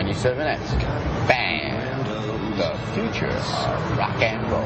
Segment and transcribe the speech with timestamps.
[0.00, 1.28] 97X.
[1.28, 2.06] Band,
[2.56, 4.62] the future of rock and roll.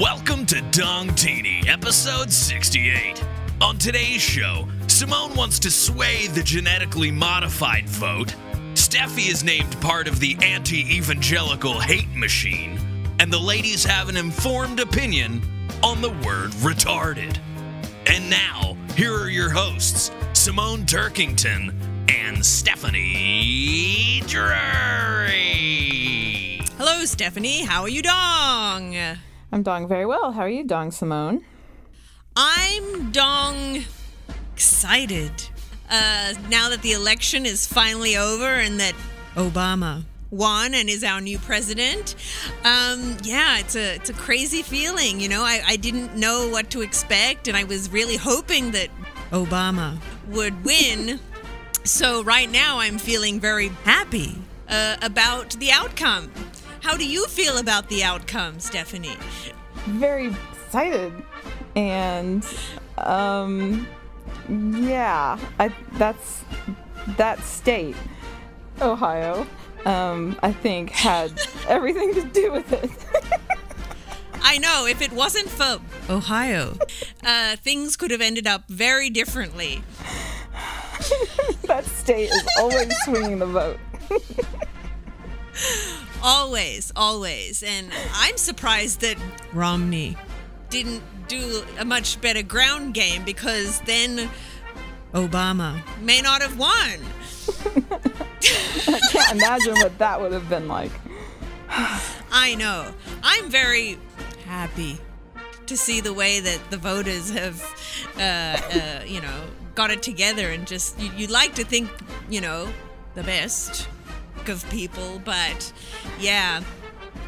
[0.00, 3.22] Welcome to Dong Teeny, episode 68.
[3.62, 8.34] On today's show, Simone wants to sway the genetically modified vote.
[8.72, 12.80] Steffi is named part of the anti evangelical hate machine.
[13.18, 15.42] And the ladies have an informed opinion
[15.82, 17.38] on the word retarded.
[18.06, 21.74] And now, here are your hosts, Simone Turkington
[22.08, 25.30] and Stephanie Drury.
[26.78, 27.64] Hello, Stephanie.
[27.64, 28.96] How are you, Dong?
[29.52, 30.32] I'm Dong very well.
[30.32, 31.44] How are you, Dong Simone?
[32.36, 33.84] I'm Dong
[34.54, 35.32] excited.
[35.88, 38.94] Uh, now that the election is finally over and that
[39.34, 42.14] Obama won and is our new president,
[42.64, 45.20] um, yeah, it's a it's a crazy feeling.
[45.20, 48.88] You know, I, I didn't know what to expect, and I was really hoping that
[49.32, 51.18] Obama would win.
[51.84, 56.30] so right now, I'm feeling very happy uh, about the outcome.
[56.80, 59.16] How do you feel about the outcome, Stephanie?
[59.86, 61.12] Very excited.
[61.76, 62.46] And
[62.98, 63.86] um
[64.48, 66.42] yeah, I that's
[67.16, 67.96] that state,
[68.80, 69.46] Ohio,
[69.84, 71.32] um, I think had
[71.68, 72.90] everything to do with it.
[74.42, 76.76] I know, if it wasn't for Ohio,
[77.24, 79.82] uh, things could have ended up very differently.
[81.64, 83.78] that state is always swinging the vote.
[86.22, 87.62] Always, always.
[87.62, 89.16] And I'm surprised that
[89.54, 90.16] Romney
[90.68, 94.28] didn't do a much better ground game because then
[95.14, 96.72] Obama may not have won.
[98.88, 100.90] I can't imagine what that would have been like.
[102.32, 102.92] I know.
[103.22, 103.96] I'm very
[104.44, 104.98] happy
[105.66, 107.62] to see the way that the voters have,
[108.16, 109.44] uh, uh, you know,
[109.76, 111.88] got it together and just, you, you like to think,
[112.28, 112.68] you know,
[113.14, 113.88] the best
[114.48, 115.72] of people, but
[116.18, 116.60] yeah,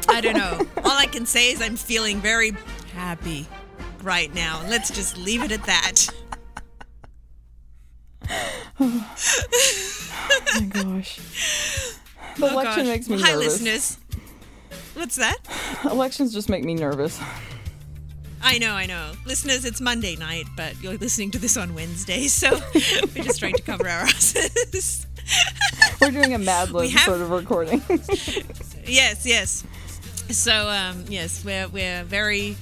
[0.09, 0.59] I don't know.
[0.83, 2.51] All I can say is I'm feeling very
[2.93, 3.47] happy
[4.03, 4.59] right now.
[4.61, 6.07] And let's just leave it at that.
[8.79, 9.07] Oh
[10.59, 11.19] my gosh.
[12.35, 12.87] The Oh, election gosh.
[12.87, 13.61] makes me Hi, nervous.
[13.61, 13.97] listeners.
[14.95, 15.37] What's that?
[15.85, 17.19] Elections just make me nervous.
[18.41, 19.11] I know, I know.
[19.27, 22.49] Listeners, it's Monday night, but you're listening to this on Wednesday, so
[23.15, 25.05] we're just trying to cover our asses.
[26.01, 27.81] We're doing a Mad Lib have- sort of recording.
[28.85, 29.63] yes, yes.
[30.31, 32.57] So, um, yes, we're, we're very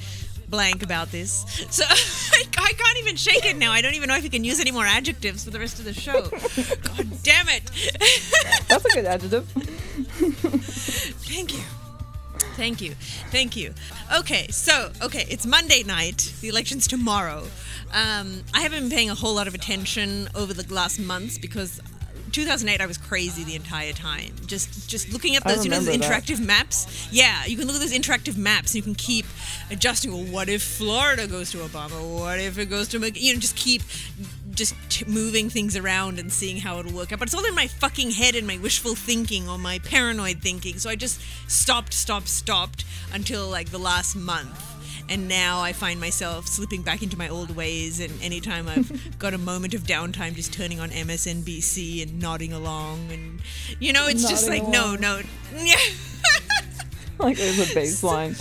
[0.51, 1.45] blank about this.
[1.71, 3.71] So I, can't even shake it now.
[3.71, 5.85] I don't even know if you can use any more adjectives for the rest of
[5.85, 6.21] the show.
[6.29, 7.69] God damn it.
[8.67, 9.45] That's a good adjective.
[11.27, 11.63] Thank you.
[12.55, 12.91] Thank you.
[13.31, 13.73] Thank you.
[14.19, 16.33] Okay, so, okay, it's Monday night.
[16.41, 17.47] The election's tomorrow.
[17.93, 21.79] Um, I haven't been paying a whole lot of attention over the last months because
[22.31, 24.33] 2008 I was crazy the entire time.
[24.45, 26.23] Just just looking at those, you know, those remember that.
[26.23, 27.07] interactive maps.
[27.11, 29.25] Yeah, you can look at those interactive maps and you can keep
[29.69, 30.11] adjusting.
[30.11, 32.19] Well, what if Florida goes to Obama?
[32.19, 33.81] What if it goes to, you know, just keep
[34.53, 37.19] just t- moving things around and seeing how it'll work out.
[37.19, 40.77] But it's all in my fucking head and my wishful thinking or my paranoid thinking.
[40.77, 44.70] So I just stopped, stopped, stopped until like the last month.
[45.11, 47.99] And now I find myself slipping back into my old ways.
[47.99, 53.11] And anytime I've got a moment of downtime, just turning on MSNBC and nodding along.
[53.11, 53.41] And,
[53.77, 55.21] you know, it's just like, Nodding no, no.
[55.65, 55.75] Yeah.
[57.31, 58.33] Like there's a baseline.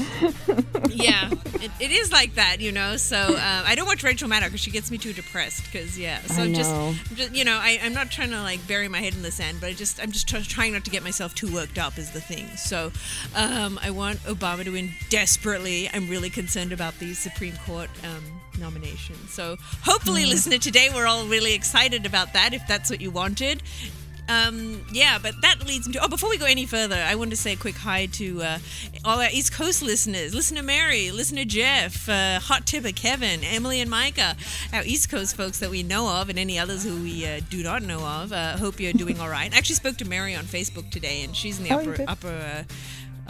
[0.90, 1.28] yeah,
[1.62, 2.96] it, it is like that, you know.
[2.96, 3.36] So um,
[3.66, 5.64] I don't watch Rachel Maddow because she gets me too depressed.
[5.64, 6.74] Because yeah, so I just,
[7.14, 9.58] just you know, I, I'm not trying to like bury my head in the sand,
[9.60, 12.12] but I just I'm just try, trying not to get myself too worked up is
[12.12, 12.46] the thing.
[12.56, 12.90] So
[13.36, 15.90] um, I want Obama to win desperately.
[15.92, 18.24] I'm really concerned about the Supreme Court um,
[18.58, 19.16] nomination.
[19.28, 22.54] So hopefully, listener, today we're all really excited about that.
[22.54, 23.62] If that's what you wanted.
[24.30, 26.04] Um, yeah, but that leads me to.
[26.04, 28.58] Oh, before we go any further, I want to say a quick hi to uh,
[29.04, 30.34] all our East Coast listeners.
[30.34, 34.36] Listener Mary, listener Jeff, uh, Hot Tipper Kevin, Emily and Micah,
[34.72, 37.62] our East Coast folks that we know of, and any others who we uh, do
[37.64, 38.32] not know of.
[38.32, 39.52] Uh, hope you're doing all right.
[39.52, 42.66] I actually spoke to Mary on Facebook today, and she's in the Oh, upper upper.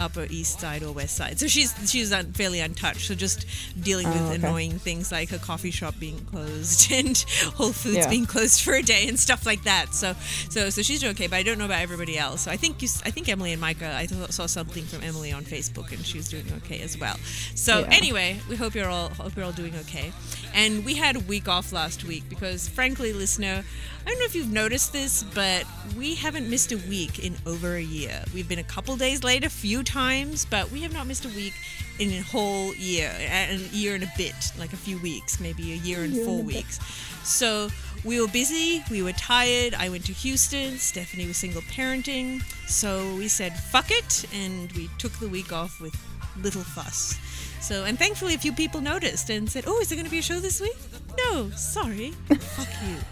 [0.01, 3.45] Upper east side or west side so she's she's un, fairly untouched so just
[3.81, 4.35] dealing with Oh, okay.
[4.35, 7.17] annoying things like her coffee shop being closed and
[7.55, 8.09] whole foods Yeah.
[8.09, 9.93] being closed for a day and stuff like that.
[9.93, 10.13] So,
[10.49, 12.41] so, so she's doing okay, but I don't know about everybody else.
[12.41, 13.93] So I think you, I think Emily and Micah.
[13.95, 17.15] I th- saw something from Emily on Facebook, and she was doing okay as well.
[17.55, 17.87] So Yeah.
[17.91, 20.11] anyway, we hope you're all hope you're all doing okay.
[20.53, 23.63] And we had a week off last week because, frankly, listener,
[24.05, 25.65] I don't know if you've noticed this, but
[25.95, 28.23] we haven't missed a week in over a year.
[28.33, 31.29] We've been a couple days late a few times, but we have not missed a
[31.29, 31.53] week
[31.99, 35.75] in a whole year, a year and a bit, like a few weeks, maybe a
[35.75, 36.55] year and year four and bit.
[36.57, 36.79] weeks.
[37.23, 37.69] So
[38.03, 39.75] we were busy, we were tired.
[39.75, 42.41] I went to Houston, Stephanie was single parenting.
[42.67, 45.95] So we said, fuck it, and we took the week off with
[46.41, 47.19] little fuss.
[47.61, 50.17] So, and thankfully, a few people noticed and said, Oh, is there going to be
[50.17, 50.75] a show this week?
[51.15, 52.11] No, sorry.
[52.27, 52.95] Fuck you.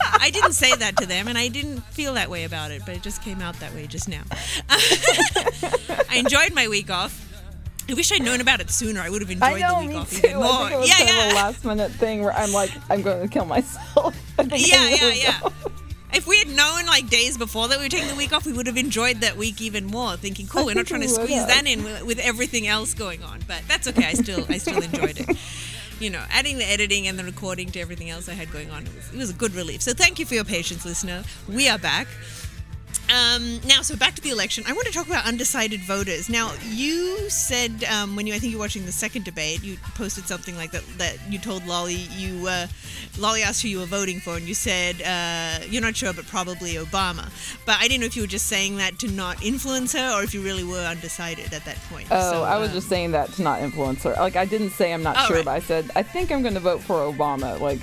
[0.00, 2.94] I didn't say that to them, and I didn't feel that way about it, but
[2.94, 4.22] it just came out that way just now.
[4.68, 7.28] I enjoyed my week off.
[7.88, 9.00] I wish I'd known about it sooner.
[9.00, 10.28] I would have enjoyed I know, the week me off too.
[10.28, 10.46] even more.
[10.46, 11.34] I think it was yeah, kind of a yeah.
[11.34, 14.16] last minute thing where I'm like, I'm going to kill myself.
[14.42, 15.40] Yeah, yeah, yeah.
[16.14, 18.52] If we had known like days before that we were taking the week off, we
[18.52, 20.16] would have enjoyed that week even more.
[20.16, 21.48] Thinking, cool, I we're not trying to squeeze have.
[21.48, 23.40] that in with, with everything else going on.
[23.46, 24.06] But that's okay.
[24.06, 25.36] I still, I still enjoyed it.
[26.02, 28.82] You know, adding the editing and the recording to everything else I had going on,
[28.82, 29.82] it was, it was a good relief.
[29.82, 31.22] So thank you for your patience, listener.
[31.48, 32.08] We are back.
[33.12, 34.64] Um, now, so back to the election.
[34.66, 36.30] I want to talk about undecided voters.
[36.30, 39.76] Now, you said um, when you, I think you were watching the second debate, you
[39.94, 40.82] posted something like that.
[40.96, 42.68] That you told Lolly, you, uh,
[43.18, 46.26] Lolly asked who you were voting for, and you said uh, you're not sure, but
[46.26, 47.28] probably Obama.
[47.66, 50.22] But I didn't know if you were just saying that to not influence her, or
[50.22, 52.08] if you really were undecided at that point.
[52.10, 54.14] Oh, So, I was um, just saying that to not influence her.
[54.14, 55.44] Like, I didn't say I'm not Oh, sure, right.
[55.44, 57.60] but I said, I think I'm going to vote for Obama.
[57.60, 57.80] Like,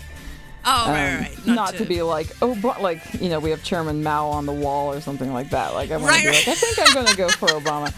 [0.66, 1.48] Oh, um, right, right, right.
[1.48, 4.52] not, to, be like, oh, but like, you know, we have Chairman Mao on the
[4.52, 5.74] wall or something like that.
[5.74, 6.48] Like, I want Right, to be right.
[6.48, 7.94] like, I think I'm going to go for Obama.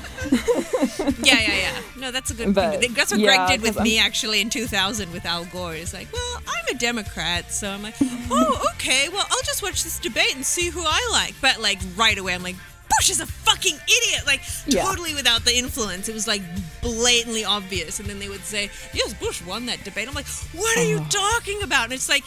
[1.25, 1.81] yeah, yeah, yeah.
[2.00, 2.54] No, that's a good.
[2.54, 2.94] But, thing.
[2.94, 5.74] That's what yeah, Gregg did with me I'm- actually in 2000 with Al Gore.
[5.74, 9.10] He's like, well, I'm a Democrat, so I'm like, oh, okay.
[9.10, 11.34] Well, I'll just watch this debate and see who I like.
[11.42, 12.56] But like right away, I'm like.
[12.97, 14.83] Bush is a fucking idiot, like Yeah.
[14.83, 16.07] totally without the influence.
[16.09, 16.41] It was like
[16.81, 20.77] blatantly obvious, and then they would say, "Yes, Bush won that debate." I'm like, "What
[20.77, 21.09] are you Uh-huh.
[21.09, 22.23] talking about?" And it's like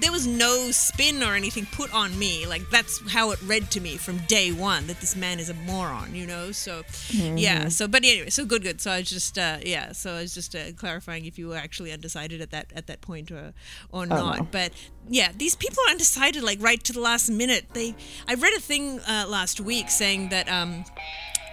[0.00, 2.46] there was no spin or anything put on me.
[2.46, 5.54] Like that's how it read to me from day one that this man is a
[5.54, 6.52] moron, you know.
[6.52, 7.38] So Mm-hmm.
[7.38, 7.68] yeah.
[7.68, 8.80] So but anyway, so good, good.
[8.80, 9.92] So I was just uh, yeah.
[9.92, 13.00] So I was just uh, clarifying if you were actually undecided at that at that
[13.00, 13.52] point or
[13.90, 14.38] or not.
[14.38, 14.48] no.
[14.50, 14.72] But
[15.08, 17.66] yeah, these people are undecided like right to the last minute.
[17.72, 17.94] They
[18.28, 20.84] I read a thing uh, last week saying that um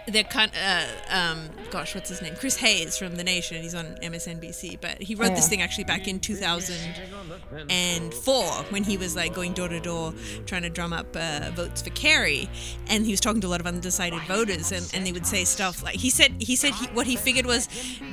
[0.05, 2.35] they're kind uh, um gosh what's his name?
[2.35, 3.61] Chris hayes from the nation.
[3.61, 9.15] He's on msnbc but he wrote this thing actually back in 2004 when he was
[9.15, 10.13] like going door to door
[10.45, 12.49] trying to drum up uh, votes for kerry.
[12.87, 15.45] And he was talking to a lot of undecided voters and, and they would say
[15.45, 17.69] stuff like he said he said he, what he figured was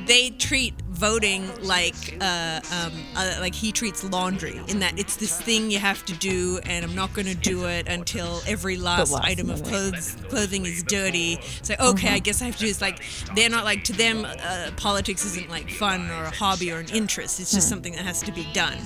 [0.07, 5.41] they treat voting like uh, um, uh, like he treats laundry in that it's this
[5.41, 9.11] thing you have to do and i'm not going to do it until every last,
[9.13, 11.39] last item of clothes clothing is dirty.
[11.63, 12.81] So okay, I guess I have to do this.
[12.81, 12.99] Like
[13.35, 16.89] they're not like to them, uh, politics isn't like fun or a hobby or an
[16.93, 17.41] interest.
[17.41, 17.75] It's just Hmm.
[17.75, 18.79] something that has to be done.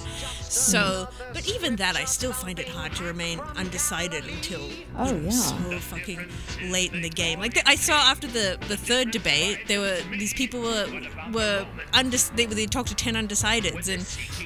[0.48, 4.60] So, but even that, I still find it hard to remain undecided until
[4.96, 5.30] Oh, know, yeah.
[5.30, 6.20] so fucking
[6.70, 7.40] late in the game.
[7.40, 10.86] Like I saw after the the third debate, there were these people were
[11.32, 11.66] were
[12.10, 14.04] undec- they they talked to ten undecideds and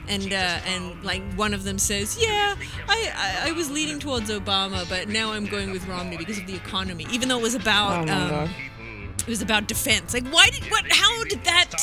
[0.09, 2.55] and uh, and like one of them says, yeah,
[2.89, 3.13] I,
[3.45, 6.55] I I was leaning towards Obama, but now I'm going with Romney because of the
[6.57, 8.07] economy, even though it was Oh about.
[8.07, 8.13] my
[8.45, 8.51] um,
[9.21, 10.15] it was about defense.
[10.15, 10.85] Like, why did what?
[10.91, 11.75] How did that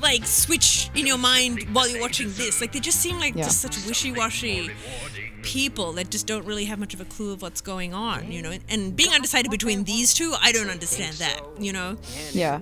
[0.00, 2.62] like switch in your mind while you're watching this?
[2.62, 3.44] Like, they just seem like Yeah.
[3.44, 4.70] just such wishy-washy
[5.42, 8.40] people that just don't really have much of a clue of what's going on, you
[8.40, 8.52] know.
[8.70, 11.98] And being undecided between these two, I don't understand that, you know.
[12.32, 12.60] Yeah.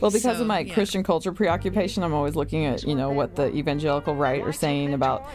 [0.00, 0.74] Well, because So, of my yeah.
[0.74, 4.94] Christian culture preoccupation, I'm always looking at you know what the evangelical right are saying
[4.94, 5.26] about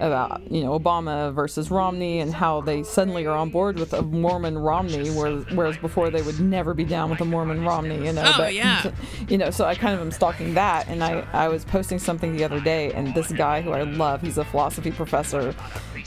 [0.00, 4.02] about you know Obama versus Romney and how they suddenly are on board with a
[4.02, 8.04] Mormon Romney, whereas, whereas before they would never be down with a Mormon Romney.
[8.04, 8.90] You know, Oh, but yeah.
[9.28, 12.36] you know, so I kind of am stalking that, and I I was posting something
[12.36, 15.54] the other day, and this guy who I love, he's a philosophy professor,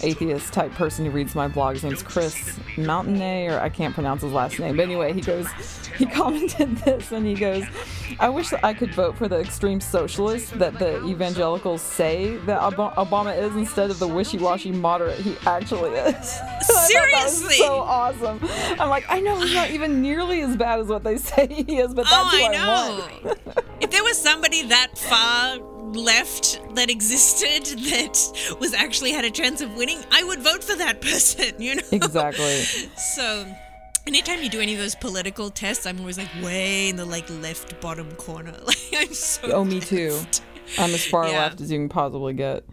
[0.04, 1.74] atheist type person who reads my blog.
[1.76, 2.36] His name's Chris
[2.76, 5.48] Mountainay, or I can't pronounce his last name, but anyway, he goes,
[5.98, 7.64] he commented this, and he goes,
[8.20, 12.60] I wish that I could vote for the extreme socialist that the evangelicals say that
[12.62, 16.06] Ob- Obama is instead of the wishy-washy moderate he actually is.
[16.06, 17.56] I thought that was Seriously?
[17.58, 18.40] so awesome.
[18.80, 21.78] I'm like, I know he's not even nearly as bad as what they say he
[21.80, 23.34] is, but that's oh, I I, know.
[23.82, 25.60] if there was somebody that far
[25.94, 30.76] left that existed that was actually had a chance of winning, I would vote for
[30.76, 31.84] that person, you know.
[31.92, 32.64] Exactly.
[32.98, 33.46] So,
[34.06, 37.30] anytime you do any of those political tests, I'm always like way in the like
[37.42, 38.54] left bottom corner.
[38.66, 39.52] Like I'm so.
[39.52, 40.20] Oh, me too.
[40.78, 41.40] I'm as far Yeah.
[41.40, 42.64] left as you can possibly get.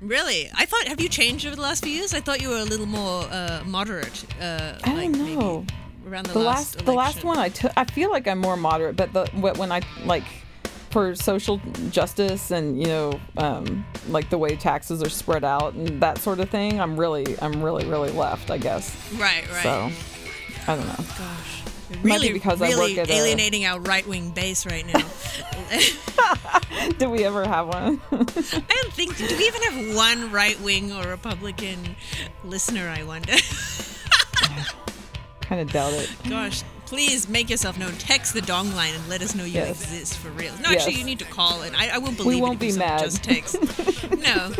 [0.00, 0.86] Really, I thought.
[0.88, 2.12] Have you changed over the last few years?
[2.14, 4.24] I thought you were a little more uh, moderate.
[4.40, 5.64] Uh, I like don't maybe know.
[6.08, 8.96] around the, The last, the last one I took, I feel like I'm more moderate,
[8.96, 10.24] but the wh- when I like
[10.92, 11.58] for social
[11.90, 16.38] justice and you know um, like the way taxes are spread out and that sort
[16.38, 18.94] of thing, I'm really I'm really really left, I guess.
[19.14, 19.62] Right, right.
[19.62, 19.90] So
[20.68, 21.04] I don't know.
[21.18, 21.62] Gosh.
[22.02, 25.04] Really, because I work at a- alienating our right wing base right now.
[26.98, 28.00] Did we ever have one?
[28.10, 29.16] I don't think.
[29.16, 31.96] Do we even have one right wing or Republican
[32.44, 32.88] listener?
[32.88, 33.32] I wonder.
[35.42, 36.10] kind of doubt it.
[36.28, 37.90] Gosh, please make yourself known.
[37.92, 39.80] Text the dong line and let us know you Yes.
[39.80, 40.52] exist for real.
[40.62, 40.82] No, Yes.
[40.82, 43.00] actually, you need to call and I, I won't believe we won't it be mad.
[43.00, 43.54] just text.
[44.18, 44.52] no.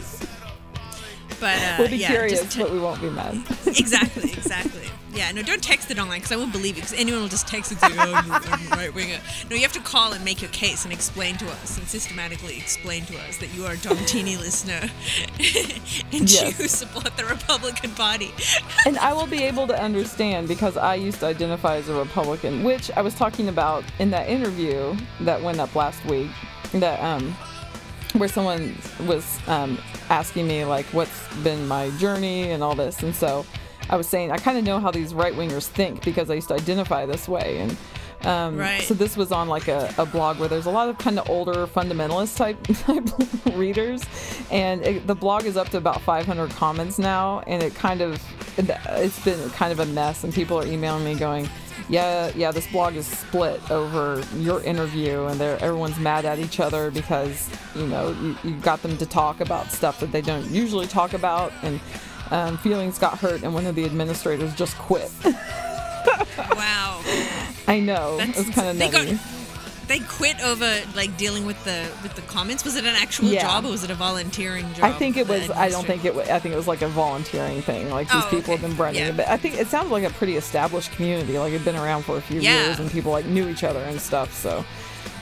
[1.38, 3.34] But uh, We'll be yeah, curious, just te- but we won't be mad.
[3.66, 4.88] exactly, exactly.
[5.14, 7.46] Yeah, no, don't text it online because I won't believe it because anyone will just
[7.46, 9.18] text it and say, oh, I'm, I'm right winger.
[9.50, 12.56] No, you have to call and make your case and explain to us and systematically
[12.56, 14.80] explain to us that you are a Dom Teeny listener
[16.12, 16.58] and Yes.
[16.58, 18.30] you support the Republican Party.
[18.86, 22.64] and I will be able to understand because I used to identify as a Republican,
[22.64, 26.30] which I was talking about in that interview that went up last week.
[26.72, 27.32] That um,
[28.14, 28.74] where someone
[29.06, 29.78] was um,
[30.08, 33.44] asking me like what's been my journey and all this, and so
[33.92, 36.48] I was saying I kind of know how these right wingers think because I used
[36.48, 37.58] to identify this way.
[37.58, 37.76] And.
[38.24, 38.80] Um, Right.
[38.82, 41.28] So this was on like a, a blog where there's a lot of kind of
[41.28, 42.56] older fundamentalist type,
[42.86, 44.00] type readers,
[44.48, 48.22] and it, the blog is up to about 500 comments now, and it kind of
[48.56, 51.48] it's been kind of a mess, and people are emailing me going,
[51.88, 56.60] yeah, yeah, this blog is split over your interview, and they're everyone's mad at each
[56.60, 60.48] other because you know you, you got them to talk about stuff that they don't
[60.48, 61.80] usually talk about, and
[62.32, 65.10] um, feelings got hurt, and one of the administrators just quit.
[66.56, 67.00] Wow.
[67.68, 69.12] I know That's it's kind of they nutty.
[69.12, 69.20] got-
[69.88, 72.64] They quit over like dealing with the with the comments.
[72.64, 73.42] Was it an actual Yeah.
[73.42, 74.84] job or was it a volunteering job?
[74.84, 75.50] I think it was.
[75.50, 76.14] I don't think it.
[76.14, 77.90] Was, I think it was like a volunteering thing.
[77.90, 78.62] Like these Oh, people okay.
[78.62, 79.10] have been running Yeah.
[79.12, 81.38] but I think it sounds like a pretty established community.
[81.38, 82.64] Like it'd been around for a few Yeah.
[82.66, 84.32] years, and people like knew each other and stuff.
[84.32, 84.64] So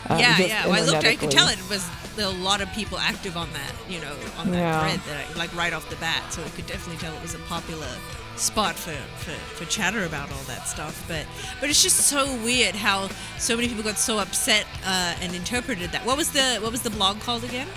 [0.09, 0.67] um, yeah, yeah.
[0.67, 1.05] Well, I looked.
[1.07, 1.85] I could tell it was
[2.21, 3.73] there a lot of people active on that.
[3.89, 4.81] You know, on that Yeah.
[4.81, 6.33] thread, that I, like right off the bat.
[6.33, 7.89] So I could definitely tell it was a popular
[8.37, 11.05] spot for, for, for chatter about all that stuff.
[11.09, 11.27] But
[11.61, 13.09] but it's just so weird how
[13.39, 16.05] so many people got so upset uh, and interpreted that.
[16.07, 17.69] What was the what was the blog called again?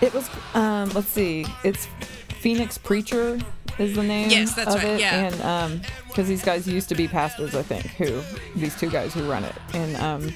[0.00, 0.28] It was.
[0.54, 1.44] Um, let's see.
[1.64, 1.86] It's
[2.40, 3.38] Phoenix Preacher
[3.78, 4.30] is the name.
[4.30, 5.00] Yes, that's of right, It.
[5.00, 5.26] yeah.
[5.26, 7.84] And um, because these guys used to be pastors, I think.
[7.98, 8.22] Who
[8.56, 10.32] these two guys who run it, and um,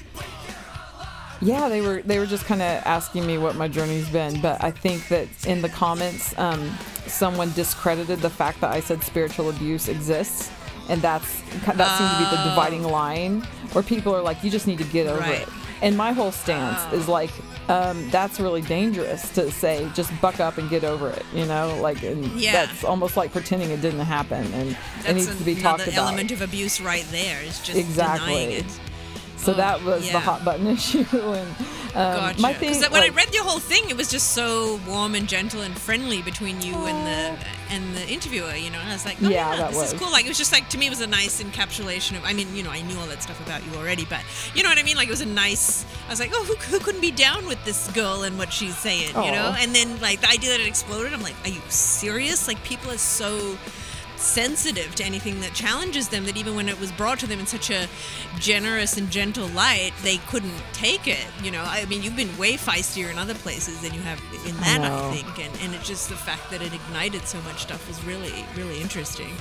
[1.41, 4.41] yeah, they were they were just kind of asking me what my journey's been.
[4.41, 6.77] But I think that in the comments, um,
[7.07, 10.51] someone discredited the fact that I said spiritual abuse exists.
[10.87, 13.41] And that's that seems to be the dividing line,
[13.73, 15.29] where people are like, "You just need to get over Oh.
[15.29, 15.41] Right.
[15.41, 15.49] it."
[15.81, 16.95] And my whole stance Oh.
[16.95, 17.31] is like,
[17.69, 19.89] um, that's really dangerous to say.
[19.95, 21.25] Just buck up and get over it.
[21.33, 22.51] You know, like, and Yeah.
[22.65, 25.91] that's almost like pretending it didn't happen, and it That's needs to be talked about.
[25.95, 27.41] The element of abuse right there.
[27.41, 28.27] Is just Exactly.
[28.33, 28.65] denying it.
[29.37, 30.13] So Oh, that was yeah.
[30.13, 31.49] the hot button issue, and
[31.95, 32.41] um, Gotcha.
[32.41, 32.79] my thing.
[32.81, 35.77] that- when I read the whole thing, it was just so warm and gentle and
[35.77, 38.53] friendly between you and the and the interviewer.
[38.55, 40.11] You know, and I was like, oh, Yeah, yeah, that this is cool.
[40.11, 42.25] Like it was just like to me, it was a nice encapsulation of.
[42.25, 44.21] I mean, you know, I knew all that stuff about you already, but
[44.55, 44.95] you know what I mean.
[44.97, 45.85] Like it was a nice.
[46.07, 48.77] I was like, oh, who, who couldn't be down with this girl and what she's
[48.77, 49.09] saying?
[49.09, 52.47] You know, and then like the idea that it exploded, I'm like, are you serious?
[52.47, 53.57] Like people are so
[54.17, 57.45] sensitive to anything that challenges them that even when it was brought to them in
[57.45, 57.87] such a
[58.39, 62.53] generous and gentle light they couldn't take it you know i mean you've been way
[62.53, 65.11] feistier in other places than you have in that i, know.
[65.11, 68.45] think and, and it's just the fact that it ignited so much stuff was really
[68.55, 69.31] really interesting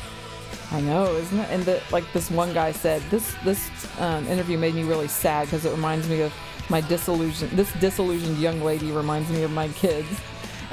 [0.71, 1.51] I know, isn't it?
[1.51, 5.47] And the, like this one guy said, this this um, interview made me really sad
[5.47, 6.33] because it reminds me of
[6.69, 7.49] my disillusion.
[7.53, 10.09] This disillusioned young lady reminds me of my kids,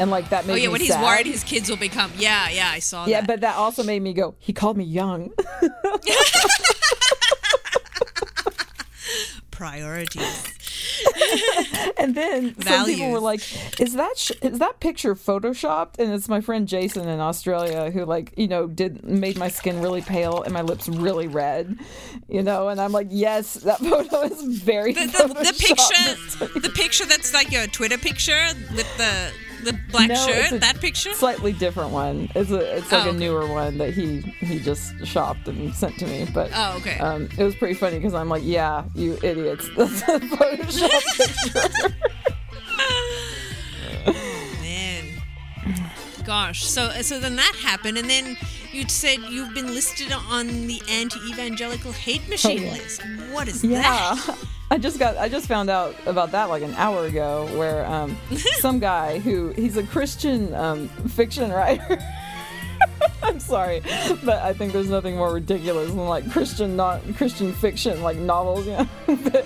[0.02, 0.60] and like that made me.
[0.60, 3.28] oh yeah when he's worried his kids will become yeah yeah i saw yeah, that
[3.28, 4.36] but that also made me go.
[4.40, 5.32] He called me young.
[9.52, 10.52] priorities
[11.98, 13.42] And then some people were like,
[13.80, 18.06] "Is that sh- is that picture photoshopped?" And it's my friend Jason in Australia who
[18.06, 21.78] like you know did made my skin really pale and my lips really red,
[22.28, 22.70] you know.
[22.70, 27.34] And I'm like, "Yes, that photo is very the, the, the picture the picture that's
[27.34, 29.32] like your twitter picture with the
[29.64, 32.30] the black No, shirt that picture Slightly different one.
[32.36, 35.98] It's a it's like Oh, a newer one that he he just shopped and sent
[36.00, 36.28] to me.
[36.34, 36.98] But Oh, okay.
[37.00, 41.02] um, it was pretty funny because I'm like, "Yeah, you idiots, that's a Photoshop
[41.76, 41.96] picture."
[44.62, 45.06] Man,
[46.26, 46.64] gosh.
[46.66, 48.38] So so then that happened, and then
[48.72, 52.72] you said you've been listed on the anti-evangelical hate machine Oh, yeah.
[52.74, 53.02] list.
[53.32, 53.82] What is Yeah.
[53.82, 54.38] that?
[54.72, 58.18] I just got I just found out about that like an hour ago where um,
[58.60, 62.00] some guy who he's a Christian um, fiction writer
[63.24, 63.82] I'm sorry,
[64.24, 68.66] but I think there's nothing more ridiculous than like Christian not Christian fiction like novels.
[68.66, 68.88] You know?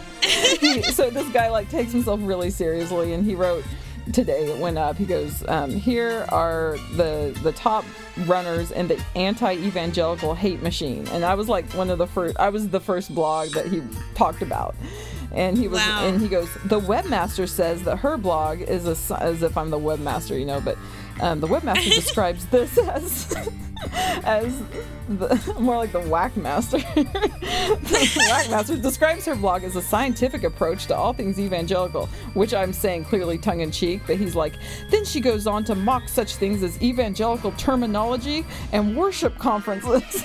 [0.59, 3.63] He, so this guy like takes himself really seriously, and he wrote
[4.11, 4.95] today it went up.
[4.95, 7.85] He goes, um, "Here are the the top
[8.25, 12.37] runners in the anti-evangelical hate machine," and I was like one of the first.
[12.37, 13.83] I was the first blog that he
[14.15, 14.75] talked about.
[15.35, 16.07] And he was, Wow.
[16.07, 16.49] and he goes.
[16.65, 20.61] The webmaster says that her blog is a, as if I'm the webmaster, you know.
[20.61, 20.77] But
[21.19, 23.35] um, the webmaster describes this as
[24.23, 24.63] as
[25.09, 26.77] the, more like the whack master.
[26.95, 32.53] the whack master describes her blog as a scientific approach to all things evangelical, which
[32.53, 34.01] I'm saying clearly tongue in cheek.
[34.07, 34.53] But he's like,
[34.89, 40.23] then she goes on to mock such things as evangelical terminology and worship conferences.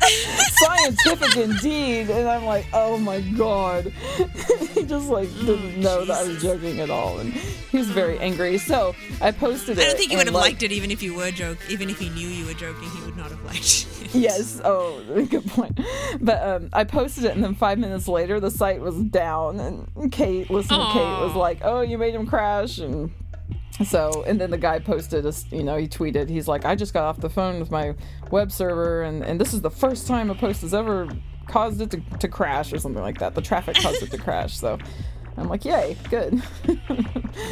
[0.56, 3.84] Scientific indeed, and I'm like, oh my god.
[4.74, 8.18] he just like didn't know that I was joking at all, and he was very
[8.18, 8.58] angry.
[8.58, 9.82] So I posted it.
[9.82, 11.58] I don't think he would have like, liked it even if you were joke.
[11.68, 13.86] Even if he knew you were joking, he would not have liked it.
[14.16, 14.60] Yes.
[14.64, 15.78] Oh, good point.
[16.20, 20.12] But um, I posted it, and then five minutes later, the site was down, and
[20.12, 23.12] Kate, listen to Kate, was like, "Oh, you made him crash," and
[23.84, 26.94] so, and then the guy posted, a, you know, he tweeted, he's like, "I just
[26.94, 27.94] got off the phone with my
[28.30, 31.08] web server, and and this is the first time a post has ever
[31.46, 33.34] caused it to, to crash or something like that.
[33.34, 34.78] The traffic caused it to crash." So.
[35.38, 36.42] I'm like, yay, good.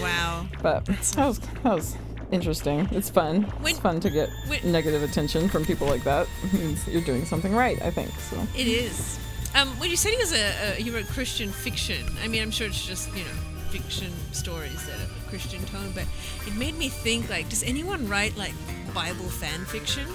[0.01, 0.47] Wow.
[0.63, 1.97] but that was that was
[2.33, 2.89] interesting.
[2.93, 3.43] It's fun.
[3.61, 6.27] When- it's fun to get when- negative attention from people like that.
[6.45, 7.81] It means you're doing something right.
[7.83, 8.39] I think so.
[8.57, 9.19] It is.
[9.55, 12.51] Um, when you said he was a, a he wrote Christian fiction, I mean, I'm
[12.51, 13.31] sure it's just you know
[13.69, 16.05] fiction stories that Christian tone, but
[16.47, 18.55] it made me think like, does anyone write like
[18.95, 20.07] Bible fan fiction?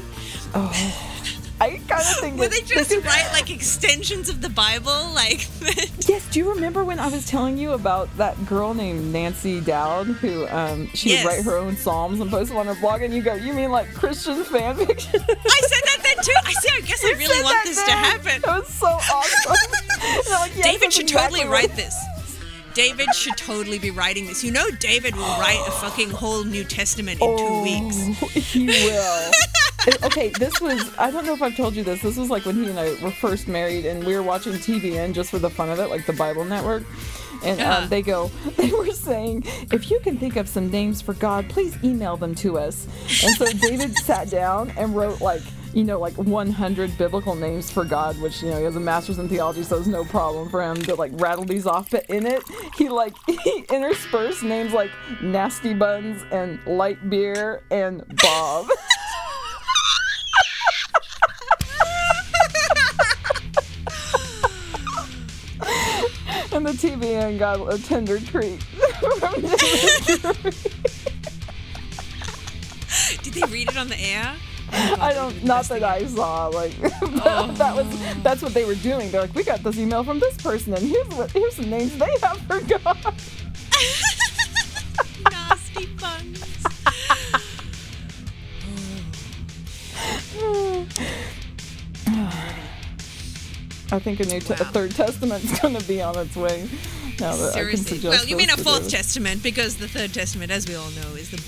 [0.56, 0.72] Oh.
[1.60, 5.46] I kind of think that- they just write like extensions of the Bible, like
[6.08, 10.08] Yes, do you remember when I was telling you about that girl named Nancy Dowd
[10.08, 11.26] who um, she Yes.
[11.26, 13.52] would write her own psalms and post them on her blog, and you go, you
[13.54, 15.20] mean like Christian fan fiction?
[15.20, 16.32] I said that then too.
[16.46, 16.70] I see.
[16.78, 18.42] I guess I really want this to happen.
[18.46, 19.56] That was so awesome.
[20.32, 21.94] Like, "Yes, David should exactly totally write this.
[22.74, 24.44] David should totally be writing this.
[24.44, 28.22] You know, David will write a fucking whole New Testament in two weeks.
[28.22, 29.32] Oh, He will.
[30.04, 32.02] Okay, this was, I don't know if I've told you this.
[32.02, 35.14] This was like when he and I were first married and we were watching TBN
[35.14, 36.84] just for the fun of it, like the Bible Network.
[37.44, 38.28] And um, they go,
[38.58, 42.36] they were saying, if you can think of some names for God, please email them
[42.36, 42.88] to us.
[43.24, 45.42] And so David sat down and wrote like,
[45.74, 49.20] you know, like 100 biblical names for God, which, you know, he has a master's
[49.20, 51.92] in theology, so it's no problem for him to like rattle these off.
[51.92, 52.44] But in it,
[52.78, 58.68] he like, he interspersed names like Nasty Buns and Light Beer and Bob.
[66.52, 68.60] and the TBN got a tender treat.
[73.24, 74.36] Did they read it on the air?
[75.02, 76.48] I don't, not that I saw.
[76.48, 79.12] Like that was, that's what they were doing.
[79.12, 81.98] They're like, we got this email from this person, and here's what, here's some names
[81.98, 82.98] they have for God.
[85.32, 86.44] Nasty buns.
[93.92, 94.70] I think a new, te- a Wow.
[94.72, 96.70] third testament's going to be on its way.
[97.20, 97.98] Now that I can Seriously.
[97.98, 98.90] suggest Well, you mean a fourth do.
[98.90, 101.42] testament because the third testament, as we all know, is the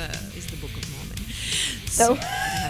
[0.00, 1.16] uh, is the Book of Mormon.
[1.86, 2.20] So, so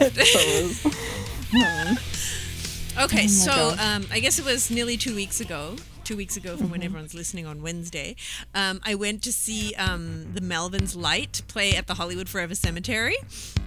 [0.00, 0.86] is.
[3.00, 5.76] okay, so um, I guess it was nearly two weeks ago.
[6.04, 8.14] Two weeks ago, from when everyone's listening on Wednesday,
[8.54, 13.16] um, I went to see um, the Melvins Light play at the Hollywood Forever Cemetery.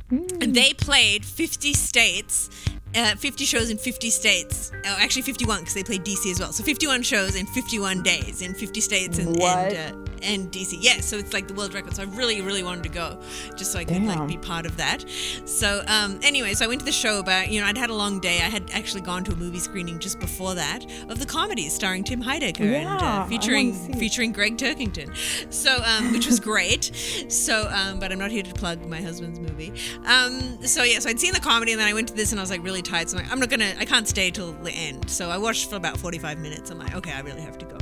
[0.10, 2.50] And they played 50 states,
[2.96, 4.72] uh, 50 shows in 50 states.
[4.86, 6.54] Oh, actually 51 because they played DC as well.
[6.54, 9.74] So 51 shows in 51 days in 50 states and What?
[9.74, 10.77] and, uh, and DC.
[10.79, 11.95] Yeah, so it's like the world record.
[11.95, 13.19] So I really, really wanted to go
[13.55, 15.03] just so I could like be part of that.
[15.45, 17.95] So um, anyway, so I went to the show, but you know I'd had a
[17.95, 18.38] long day.
[18.38, 22.03] I had actually gone to a movie screening just before that of the comedy starring
[22.03, 25.15] Tim Heidecker and Yeah, I uh, featuring featuring Gregg Turkington.
[25.53, 26.91] So um, which was great.
[27.29, 29.73] So um, but I'm not here to plug my husband's movie.
[30.05, 32.39] Um, so yeah, so I'd seen the comedy and then I went to this and
[32.39, 33.10] I was like really tired.
[33.10, 35.10] So I'm like, I'm not gonna, I can't stay till the end.
[35.10, 36.69] So I watched for about 45 minutes.
[36.69, 37.77] I'm like, okay, I really have to go.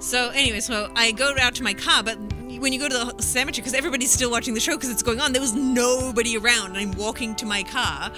[0.00, 2.16] So anyway, so I go out to my car, but
[2.58, 5.20] when you go to the cemetery, because everybody's still watching the show because it's going
[5.20, 6.76] on, there was nobody around.
[6.76, 8.10] And I'm walking to my car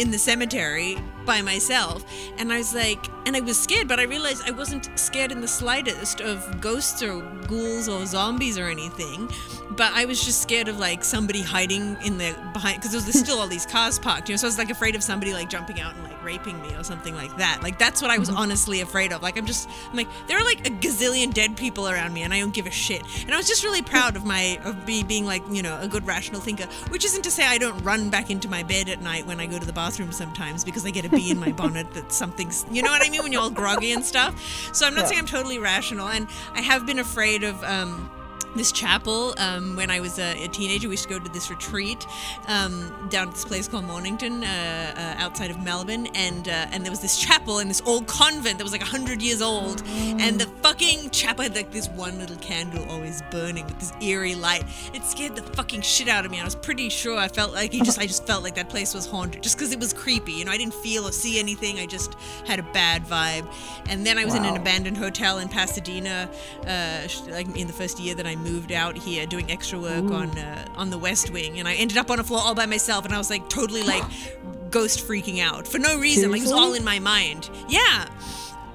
[0.00, 2.04] in the cemetery by myself.
[2.38, 5.40] And I was like and I was scared but I realized I wasn't scared in
[5.42, 9.30] the slightest of ghosts or ghouls or zombies or anything.
[9.70, 13.38] But I was just scared of like somebody hiding in the behind because there's still
[13.38, 15.80] all these cars parked you know so I was like afraid of somebody like jumping
[15.80, 17.60] out and like raping me or something like that.
[17.62, 18.38] Like that's what I was mm-hmm.
[18.38, 19.22] honestly afraid of.
[19.22, 22.32] Like I'm just I'm like there are like a gazillion dead people around me and
[22.32, 23.02] I don't give a shit.
[23.22, 25.88] And I was just really proud of my of me being like you know a
[25.88, 29.02] good rational thinker which isn't to say I don't run back into my bed at
[29.02, 31.52] night when I go to the bathroom sometimes because I get a bee in my
[31.52, 34.86] bonnet that something's you know what I mean when you're all groggy and stuff so
[34.86, 35.06] I'm not Yeah.
[35.08, 38.10] saying I'm totally rational and I have been afraid of um
[38.56, 40.88] this chapel um, when I was a, a teenager.
[40.88, 42.06] We used to go to this retreat
[42.48, 46.84] um, down at this place called Mornington, uh, uh, outside of Melbourne, and uh, and
[46.84, 50.40] there was this chapel in this old convent that was like hundred years old, and
[50.40, 54.64] the fucking chapel had like this one little candle always burning with this eerie light.
[54.94, 56.40] It scared the fucking shit out of me.
[56.40, 58.94] I was pretty sure I felt like it just I just felt like that place
[58.94, 60.32] was haunted, just because it was creepy.
[60.32, 61.78] You know, I didn't feel or see anything.
[61.78, 62.14] I just
[62.46, 63.46] had a bad vibe.
[63.88, 66.28] And then I was in an abandoned hotel in Pasadena,
[66.66, 70.36] uh, like in the first year that I moved out here, doing extra work on
[70.38, 73.04] uh, on the West Wing, and I ended up on a floor all by myself,
[73.04, 74.04] and I was like totally like
[74.70, 76.30] ghost freaking out for no reason.
[76.30, 77.50] Like it was all in my mind.
[77.68, 78.08] Yeah.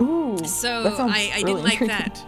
[0.01, 1.87] Ooh, So I, I didn't like intriguing.
[1.87, 2.25] that.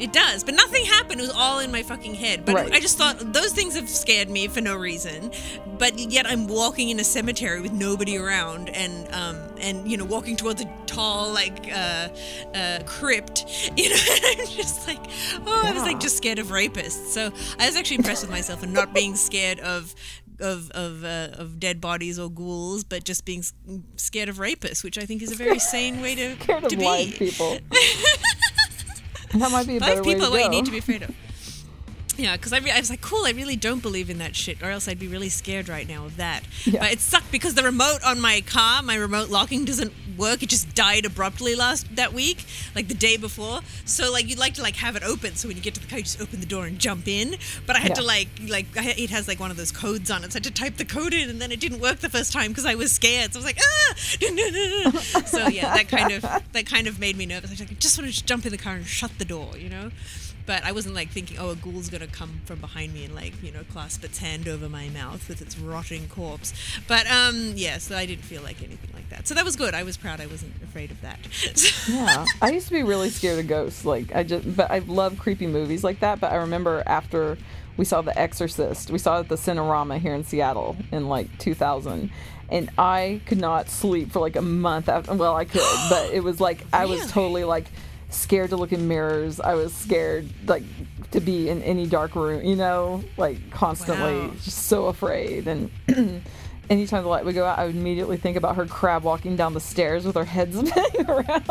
[0.00, 1.20] It does, but nothing happened.
[1.20, 2.44] It was all in my fucking head.
[2.44, 2.72] But Right.
[2.72, 5.30] I just thought those things have scared me for no reason.
[5.78, 10.04] But yet I'm walking in a cemetery with nobody around, and um, and you know
[10.04, 12.08] walking towards a tall like uh,
[12.54, 13.44] uh, crypt.
[13.76, 15.00] You know, and I'm just like,
[15.46, 17.06] oh, I was like just scared of rapists.
[17.12, 19.94] So I was actually impressed with myself and not being scared of.
[20.42, 23.44] Of of, uh, of dead bodies or ghouls, but just being
[23.96, 26.80] scared of rapists, which I think is a very sane way to, Scared to of
[26.80, 27.12] be.
[27.12, 27.58] people.
[29.34, 30.78] that might be a better Live way people to are what you need to be
[30.78, 31.14] afraid of.
[32.20, 34.62] Yeah, because I, re- I was like, cool, I really don't believe in that shit,
[34.62, 36.44] or else I'd be really scared right now of that.
[36.64, 36.80] Yeah.
[36.80, 40.42] But it sucked because the remote on my car, my remote locking doesn't work.
[40.42, 43.60] It just died abruptly last that week, like the day before.
[43.86, 45.86] So like you'd like to like have it open, so when you get to the
[45.86, 47.36] car, you just open the door and jump in.
[47.66, 50.22] But I had to like like I, it has like one of those codes on
[50.22, 52.10] it, so I had to type the code in, and then it didn't work the
[52.10, 53.32] first time because I was scared.
[53.32, 53.94] So I was like, ah.
[55.26, 57.50] so yeah, that kind of that kind of made me nervous.
[57.50, 59.24] I was like, I just want to just jump in the car and shut the
[59.24, 59.90] door, you know.
[60.50, 63.40] But I wasn't like thinking, oh, a ghoul's gonna come from behind me and like,
[63.40, 66.52] you know, clasp its hand over my mouth with its rotting corpse.
[66.88, 69.28] But um, yeah, so I didn't feel like anything like that.
[69.28, 69.74] So that was good.
[69.74, 70.20] I was proud.
[70.20, 71.20] I wasn't afraid of that.
[71.88, 73.84] yeah, I used to be really scared of ghosts.
[73.84, 76.18] Like I just, but I love creepy movies like that.
[76.18, 77.38] But I remember after
[77.76, 81.38] we saw The Exorcist, we saw it at the Cinerama here in Seattle in like
[81.38, 82.10] 2000,
[82.48, 84.88] and I could not sleep for like a month.
[84.88, 87.66] After, well, I could, but it was like I was totally like
[88.10, 89.40] scared to look in mirrors.
[89.40, 90.62] I was scared like
[91.12, 92.44] to be in any dark room.
[92.44, 94.32] You know, like constantly, Wow.
[94.42, 95.70] just so afraid and.
[96.70, 99.54] Anytime the light would go out, I would immediately think about her crab walking down
[99.54, 101.44] the stairs with her head spinning around.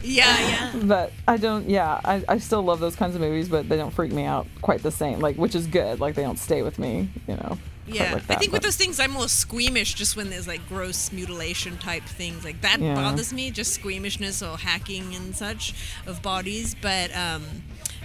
[0.00, 0.72] yeah, yeah.
[0.84, 1.68] but I don't.
[1.68, 4.46] Yeah, I, I still love those kinds of movies, but they don't freak me out
[4.62, 5.18] quite the same.
[5.18, 5.98] Like, which is good.
[5.98, 7.08] Like, they don't stay with me.
[7.26, 7.58] You know.
[7.86, 10.66] Yeah, like I that, think with those things, I'm more squeamish just when there's like
[10.68, 12.44] gross mutilation type things.
[12.44, 12.94] Like that Yeah.
[12.94, 15.74] bothers me, just squeamishness or hacking and such
[16.06, 17.44] of bodies, but um,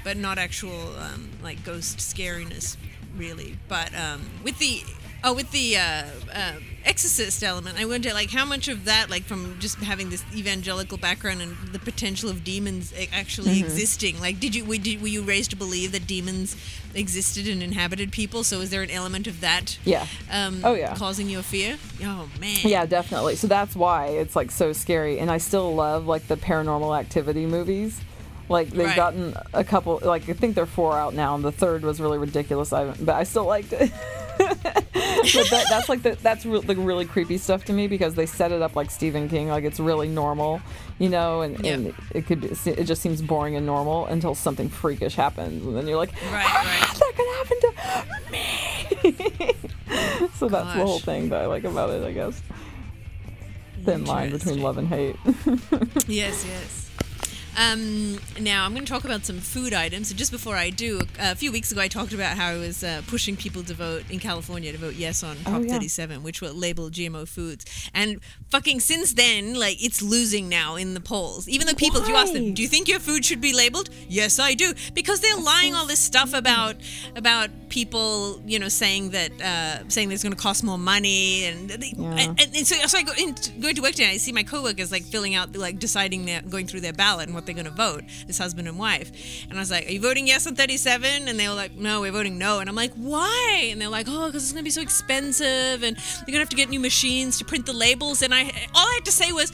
[0.04, 2.76] but not actual um, like ghost scariness,
[3.15, 3.58] really.
[3.68, 4.84] But um, with the
[5.23, 6.03] oh, with the uh,
[6.34, 6.51] uh,
[6.86, 10.97] exorcist element, I wonder like how much of that, like from just having this evangelical
[10.97, 13.65] background and the potential of demons actually Mm-hmm.
[13.65, 14.19] existing.
[14.19, 16.55] Like, did you were, did, were you raised to believe that demons
[16.95, 18.43] existed and inhabited people?
[18.43, 19.77] So is there an element of that?
[19.86, 20.05] Yeah.
[20.32, 20.95] Um, Oh, yeah.
[20.95, 21.77] Causing you a fear?
[22.03, 22.58] Oh man.
[22.63, 23.36] Yeah, definitely.
[23.36, 27.45] So that's why it's like so scary, and I still love like the paranormal activity
[27.45, 27.99] movies.
[28.47, 28.95] Like they've Right.
[28.95, 29.99] gotten a couple.
[30.03, 32.73] Like I think they're four out now, and the third was really ridiculous.
[32.73, 33.91] I but I still liked it.
[34.39, 38.25] but that, that's like the that's re- the really creepy stuff to me because they
[38.25, 40.62] set it up like Stephen King, like it's really normal,
[40.97, 41.73] you know, and, Yeah.
[41.73, 45.75] and it could be, it just seems boring and normal until something freakish happens, and
[45.75, 46.99] then you're like, Right, ah, right.
[46.99, 50.30] that could happen to me.
[50.36, 52.41] so that's the whole thing that I like about it, I guess.
[53.84, 55.15] Thin line between love and hate.
[56.08, 56.88] Yes, yes.
[57.60, 60.10] Um, now I'm going to talk about some food items.
[60.12, 62.86] And just before I do, a few weeks ago I talked about how I was
[62.86, 65.74] uh, pushing people to vote in California to vote yes on Prop Oh, yeah.
[65.74, 67.65] 37, which will label GMO foods.
[67.93, 71.50] And fucking since then, like it's losing now in the polls.
[71.50, 73.89] Even though people, if you ask them, do you think your food should be labeled?
[74.08, 76.78] Yes, I do, because they're lying all this stuff about
[77.17, 81.43] about people, you know, saying that uh, saying that it's going to cost more money,
[81.45, 82.13] and they, Yeah.
[82.13, 84.12] and, and so, so I go in, going to work today.
[84.12, 87.36] I see my coworkers like filling out, like deciding their, going through their ballot and
[87.36, 89.12] what they're going to vote, this husband and wife.
[89.50, 91.28] And I was like, Are you voting yes on 37?
[91.28, 92.60] And they were like, No, we're voting no.
[92.60, 93.70] And I'm like, Why?
[93.72, 96.40] And they're like, Oh, because it's going to be so expensive and they're going to
[96.40, 98.22] have to get new machines to print the labels.
[98.22, 98.44] And I,
[98.76, 99.52] all I had to say was,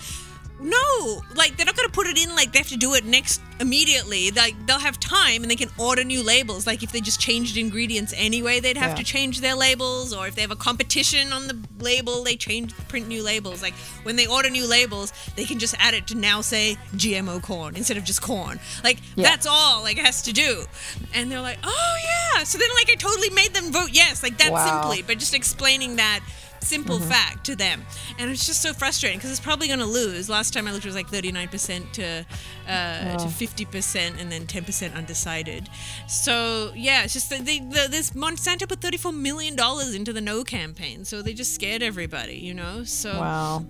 [0.66, 3.42] no, like they're not gonna put it in like they have to do it next
[3.60, 4.32] immediately.
[4.32, 6.66] Like they'll have time and they can order new labels.
[6.68, 8.96] Like if they just changed ingredients anyway, they'd have Yeah.
[8.98, 10.12] to change their labels.
[10.14, 13.62] Or if they have a competition on the label, they change print new labels.
[13.62, 17.42] Like when they order new labels, they can just add it to now say GMO
[17.42, 18.60] corn instead of just corn.
[18.84, 19.30] Like Yeah.
[19.30, 20.66] that's all like it has to do.
[21.14, 22.44] And they're like, oh yeah.
[22.44, 24.82] So then like I totally made them vote yes, like that Wow.
[24.82, 26.22] simply, but just explaining that
[26.66, 27.10] simple Mm-hmm.
[27.10, 27.84] fact to them
[28.20, 30.86] and it's just so frustrating because it's probably going to lose last time i looked
[30.86, 32.26] it was like 39% to
[32.68, 35.70] uh, to 50% and then 10% undecided
[36.08, 40.22] so yeah it's just that they, the, this monsanto put 34 million dollars into the
[40.22, 43.66] no campaign so they just scared everybody you know so Wow.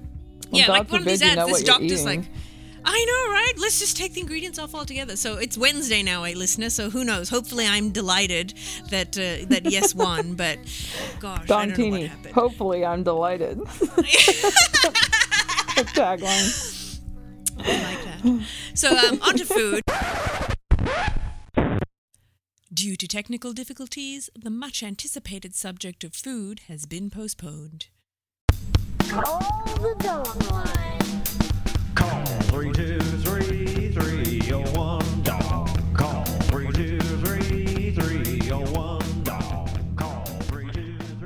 [0.52, 2.24] Well, yeah God like one of these ads this doctor's like.
[2.88, 3.54] I know, right?
[3.58, 5.16] Let's just take the ingredients off altogether.
[5.16, 6.70] So it's Wednesday now, eh, listener.
[6.70, 7.30] So who knows?
[7.30, 8.54] Hopefully, I'm delighted
[8.90, 10.36] that uh, that yes won.
[10.46, 10.60] But
[11.20, 12.08] gosh, I don't know what Dontini.
[12.10, 12.34] happened.
[12.36, 13.58] Hopefully, I'm delighted.
[15.96, 16.90] Tagline.
[17.58, 18.46] I like that.
[18.74, 19.82] So, um, on to food.
[22.74, 27.88] Due to technical difficulties, the much anticipated subject of food has been postponed.
[29.08, 31.25] Call the dong line.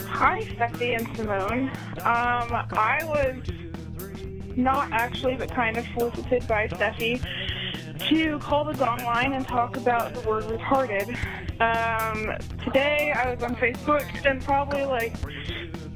[0.08, 1.70] Hi, Steffi and Simone.
[2.00, 3.36] Um, I was
[4.58, 7.24] not actually, but kind of solicited by Steffi
[8.10, 11.10] to call the dong line and talk about the word retarded.
[11.62, 15.13] Um, today I was on Facebook and probably like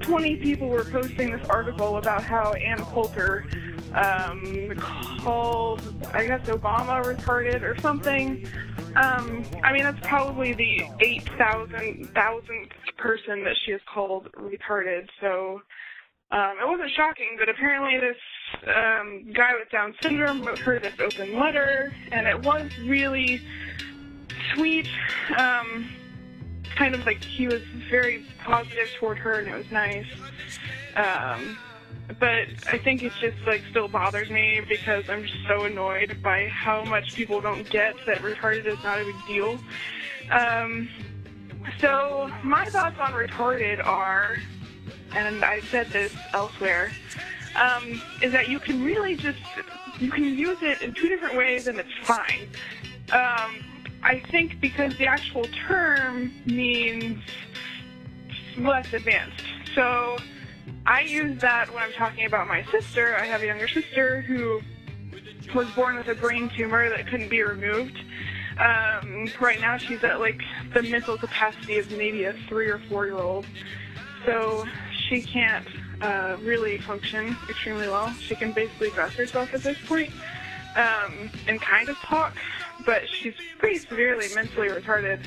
[0.01, 3.47] 20 people were posting this article about how Ann Coulter
[3.93, 4.73] um,
[5.21, 5.81] called,
[6.13, 8.47] I guess, Obama retarded or something.
[8.95, 15.09] Um, I mean, that's probably the 8,000 thousandth person that she has called retarded.
[15.19, 15.61] So
[16.31, 18.17] um, it wasn't shocking, but apparently this
[18.67, 23.41] um, guy with Down syndrome wrote her this open letter, and it was really
[24.53, 24.87] sweet.
[25.37, 25.89] Um,
[26.75, 30.07] kind of like he was very positive toward her, and it was nice.
[30.95, 31.57] Um,
[32.19, 36.47] but I think it just like still bothers me because I'm just so annoyed by
[36.47, 39.59] how much people don't get that retarded is not a big deal.
[40.29, 40.89] Um,
[41.79, 44.37] so my thoughts on retarded are,
[45.13, 46.91] and I said this elsewhere,
[47.55, 49.39] um, is that you can really just
[49.99, 52.49] you can use it in two different ways and it's fine.
[53.11, 53.63] Um,
[54.01, 57.21] I think because the actual term means
[58.57, 59.43] less advanced.
[59.75, 60.17] So
[60.85, 63.15] I use that when I'm talking about my sister.
[63.15, 64.61] I have a younger sister who
[65.55, 67.97] was born with a brain tumor that couldn't be removed.
[68.57, 70.41] Um, right now, she's at like
[70.73, 73.45] the mental capacity of maybe a three or four year old.
[74.25, 74.65] So
[75.07, 75.67] she can't
[76.01, 78.13] uh, really function extremely well.
[78.19, 80.11] She can basically dress herself at this point
[80.75, 82.35] um, and kind of talk,
[82.85, 85.21] but she's pretty severely mentally retarded.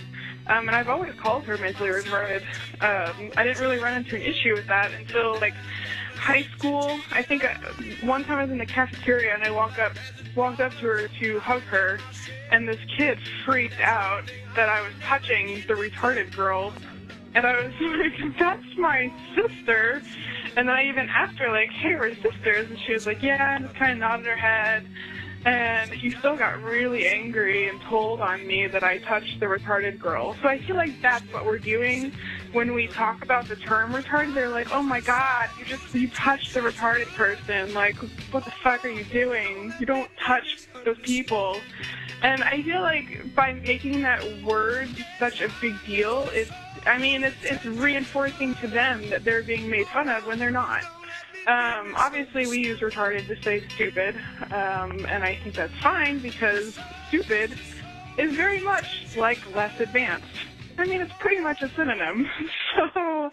[0.48, 2.42] Um, and I've always called her mentally retarded.
[2.80, 5.54] Um, I didn't really run into an issue with that until like
[6.16, 7.00] high school.
[7.10, 7.54] I think I,
[8.02, 9.92] one time I was in the cafeteria and I walked up
[10.36, 11.98] walked up to her to hug her,
[12.50, 16.72] and this kid freaked out that I was touching the retarded girl.
[17.34, 20.02] And I was like, that's my sister.
[20.56, 22.70] And then I even asked her, like, hey, we're sisters.
[22.70, 24.86] And she was like, yeah, and just kind of nodded her head.
[25.46, 30.00] And he still got really angry and told on me that I touched the retarded
[30.00, 30.34] girl.
[30.42, 32.12] So I feel like that's what we're doing
[32.52, 34.34] when we talk about the term retarded.
[34.34, 37.72] They're like, oh my god, you just, you touched the retarded person.
[37.74, 37.94] Like,
[38.32, 39.72] what the fuck are you doing?
[39.78, 41.58] You don't touch those people.
[42.22, 44.88] And I feel like by making that word
[45.20, 46.50] such a big deal, it's,
[46.86, 50.50] I mean, it's, it's reinforcing to them that they're being made fun of when they're
[50.50, 50.82] not.
[51.46, 54.16] Um, obviously, we use retarded to say stupid,
[54.50, 56.74] um, and I think that's fine because
[57.08, 57.52] stupid
[58.18, 60.26] is very much like less advanced.
[60.78, 62.26] I mean, it's pretty much a synonym.
[62.94, 63.30] So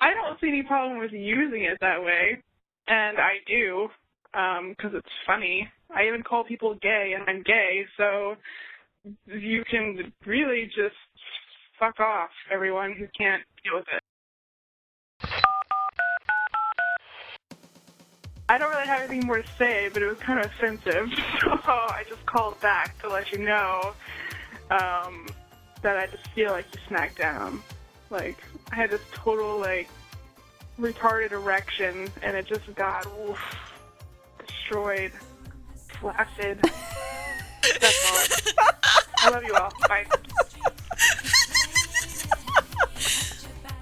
[0.00, 2.42] I don't see any problem with using it that way,
[2.88, 3.88] and I do
[4.32, 5.68] because it's funny.
[5.94, 8.34] I even call people gay, and I'm gay, so
[9.26, 10.96] you can really just
[11.78, 14.01] fuck off, everyone who can't deal with it.
[18.52, 21.10] I don't really have anything more to say, but it was kind of offensive.
[21.64, 23.94] So I just called back to let you know
[24.70, 25.26] um,
[25.80, 27.62] that I just feel like you smacked down.
[28.10, 28.36] Like,
[28.70, 29.88] I had this total, like,
[30.78, 33.38] retarded erection, and it just got oof,
[34.46, 35.12] destroyed,
[36.00, 36.58] flaccid.
[37.80, 38.66] That's all.
[39.18, 39.72] I love you all.
[39.88, 40.04] Bye.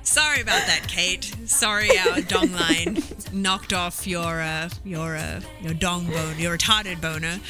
[0.03, 1.35] Sorry about that, Kate.
[1.47, 7.01] Sorry, our dong line knocked off your uh, your uh, your dong bone, your retarded
[7.01, 7.41] boner.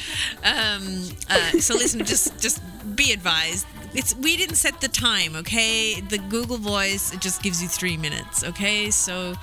[0.43, 2.61] Um, uh, so listen, just just
[2.95, 3.65] be advised.
[3.93, 5.99] It's we didn't set the time, okay?
[5.99, 8.89] The Google Voice it just gives you three minutes, okay?
[8.89, 9.35] So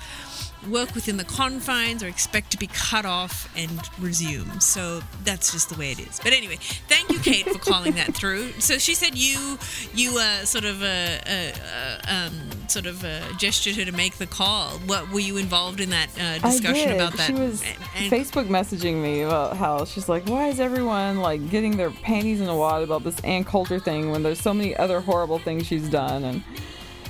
[0.67, 4.59] work within the confines or expect to be cut off and resume.
[4.59, 6.19] So that's just the way it is.
[6.21, 8.51] But anyway, thank you, Kate, for calling that through.
[8.59, 9.57] So she said you
[9.93, 12.33] you uh, sort of uh, uh, um,
[12.67, 14.71] sort of uh, gestured her to make the call.
[14.79, 17.27] What were you involved in that uh, discussion about that?
[17.27, 21.77] She was and- Facebook messaging me about how she's like, why is everyone like getting
[21.77, 24.99] their panties in a wad about this Ann Coulter thing when there's so many other
[24.99, 26.43] horrible things she's done and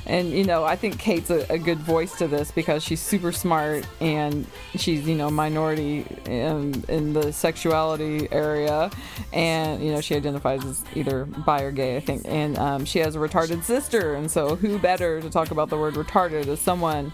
[0.09, 3.31] and you know I think Kate's a, a good voice to this because she's super
[3.31, 4.45] smart and
[4.75, 8.89] she's you know minority in, in the sexuality area.
[9.31, 12.23] And you know she identifies as either bi or gay I think.
[12.25, 14.15] And um, she has a retarded sister.
[14.15, 17.13] And so who better to talk about the word retarded as someone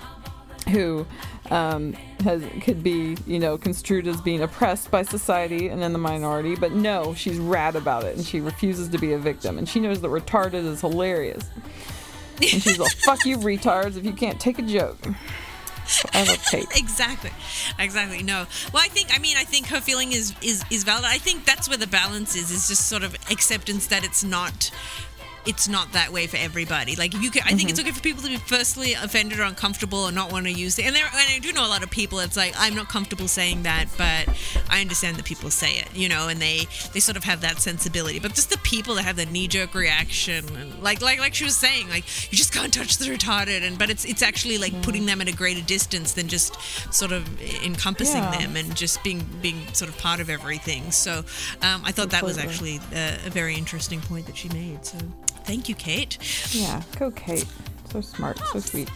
[0.70, 1.06] who
[1.52, 6.00] um, has could be you know construed as being oppressed by society and in the
[6.00, 6.56] minority.
[6.56, 9.58] But no she's rad about it and she refuses to be a victim.
[9.58, 11.44] And she knows that retarded is hilarious
[12.42, 14.98] and she's like fuck you retards if you can't take a joke.
[16.76, 17.30] Exactly.
[17.78, 18.24] Exactly.
[18.24, 18.48] No.
[18.74, 21.06] Well i think i mean i think her feeling is is is valid.
[21.06, 24.72] I think that's where the balance is is just sort of acceptance that it's not
[25.46, 26.96] it's not that way for everybody.
[26.96, 27.88] Like if you can, I think it's mm-hmm.
[27.88, 30.86] okay for people to be firstly offended or uncomfortable or not want to use it.
[30.86, 32.20] And there, and I do know a lot of people.
[32.20, 34.28] It's like I'm not comfortable saying that, but
[34.70, 37.60] I understand that people say it, you know, and they they sort of have that
[37.60, 38.20] sensibility.
[38.20, 41.44] But just the people that have the knee jerk reaction, and like like like she
[41.44, 44.82] was saying, like you just can't touch the retarded, and but it's it's actually like
[44.82, 45.08] putting mm.
[45.08, 46.56] them at a greater distance than just
[46.94, 47.24] sort of
[47.64, 48.38] encompassing Yeah.
[48.40, 50.92] them and just being being sort of part of everything.
[50.92, 51.20] So
[51.62, 54.86] um, I thought that was actually a, a very interesting point that she made.
[54.86, 54.98] So
[55.46, 56.18] thank you, Kate.
[56.52, 57.46] yeah go Kate
[57.92, 58.90] so smart so sweet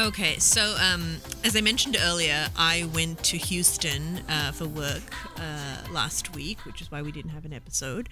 [0.00, 5.02] Okay, so um, as I mentioned earlier, I went to Houston uh, for work
[5.36, 8.08] uh, last week, which is why we didn't have an episode.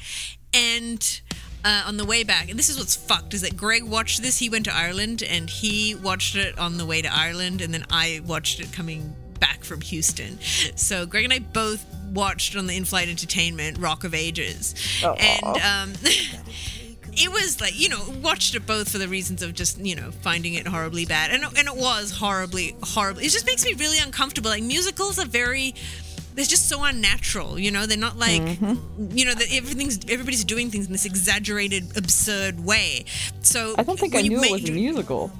[0.52, 1.20] And
[1.64, 4.38] uh, on the way back, and this is what's fucked, is that Gregg watched this.
[4.38, 7.84] He went to Ireland and he watched it on the way to Ireland, and then
[7.88, 10.40] I watched it coming back from Houston.
[10.74, 15.92] So Gregg and I both watched on the in-flight entertainment Rock of Ages, and um,
[17.16, 20.10] it was like you know watched it both for the reasons of just you know
[20.10, 21.30] finding it horribly bad.
[21.30, 24.50] And, and it was horribly horrible it just makes me really uncomfortable.
[24.50, 25.74] Like musicals are very
[26.34, 27.86] they're just so unnatural you know?
[27.86, 29.16] They're not like Mm-hmm.
[29.16, 33.06] you know that everything's everybody's doing things in this exaggerated absurd way.
[33.42, 35.30] So I don't think I knew it was a musical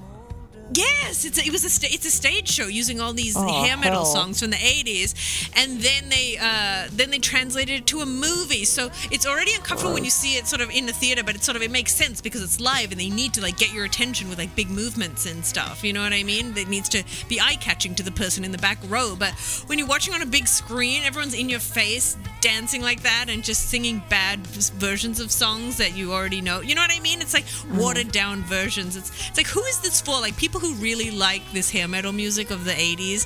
[0.73, 3.63] Yes, it's a, it was a sta- it's a stage show using all these Oh,
[3.65, 4.05] hair metal hell.
[4.05, 8.65] songs from the 80s and then they uh, then they translated it to a movie.
[8.65, 11.45] So it's already uncomfortable when you see it sort of in the theater, but it's
[11.45, 13.85] sort of it makes sense because it's live and they need to like get your
[13.85, 15.85] attention with like big movements and stuff.
[15.85, 16.57] You know what I mean?
[16.57, 19.33] It needs to be eye-catching to the person in the back row, but
[19.67, 23.43] when you're watching on a big screen, everyone's in your face dancing like that and
[23.45, 26.61] just singing bad versions of songs that you already know.
[26.61, 27.21] You know what I mean?
[27.21, 28.97] It's like watered down versions.
[28.97, 30.21] It's it's like who is this for?
[30.21, 33.25] Like people who really like this hair metal music of the 80s.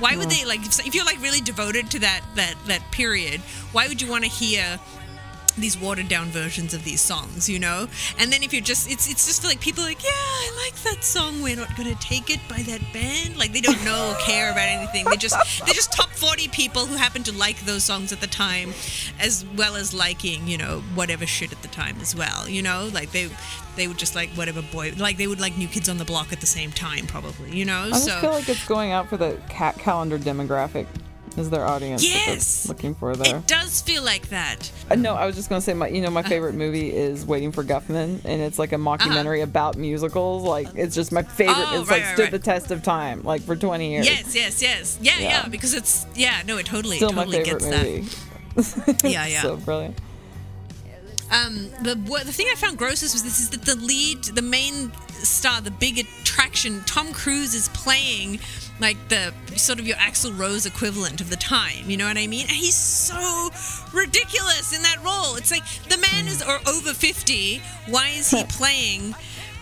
[0.00, 3.40] Why would they like if, if you're like really devoted to that that that period,
[3.72, 4.78] why would you want to hear
[5.56, 7.88] these watered down versions of these songs, you know?
[8.18, 10.74] And then if you're just it's it's just like people are like, yeah, I like
[10.82, 11.42] that song.
[11.42, 13.36] We're not gonna take it by that band.
[13.36, 15.04] Like they don't know or care about anything.
[15.04, 18.26] They just they're just top forty people who happen to like those songs at the
[18.26, 18.72] time,
[19.20, 22.48] as well as liking, you know, whatever shit at the time as well.
[22.48, 22.90] You know?
[22.92, 23.28] Like they
[23.76, 26.32] they would just like whatever boy like they would like new kids on the block
[26.32, 27.84] at the same time, probably, you know?
[27.84, 30.86] So I just so feel like it's going out for the cat calendar demographic
[31.38, 32.68] is their audience Yes!
[32.68, 34.70] looking for there it does feel like that.
[34.90, 37.52] Uh, No, I was just gonna say my, you know, my favorite movie is Waiting
[37.52, 40.42] for Guffman, and it's like a mockumentary about musicals.
[40.42, 41.54] Like it's just my favorite.
[41.56, 41.76] Uh-huh.
[41.76, 42.32] Oh, it's right, like right, stood right.
[42.32, 44.06] the test of time, like for 20 years.
[44.06, 44.98] Yes, yes, yes.
[45.00, 45.48] Yeah, yeah, Yeah.
[45.48, 47.62] because it's yeah, no, it totally Still totally my favorite
[48.54, 49.04] gets that.
[49.10, 49.42] Yeah, yeah.
[49.42, 49.98] so brilliant.
[51.30, 54.42] Um, the what, the thing I found grossest was this is that the lead, the
[54.42, 55.98] main star, the big
[56.42, 58.40] attraction, Tom Cruise is playing
[58.80, 61.88] like the sort of your Axl Rose equivalent of the time.
[61.88, 62.42] You know what I mean?
[62.42, 63.50] And he's so
[63.92, 65.36] ridiculous in that role.
[65.36, 67.62] It's like the man is or over fifty.
[67.88, 69.14] Why is he playing?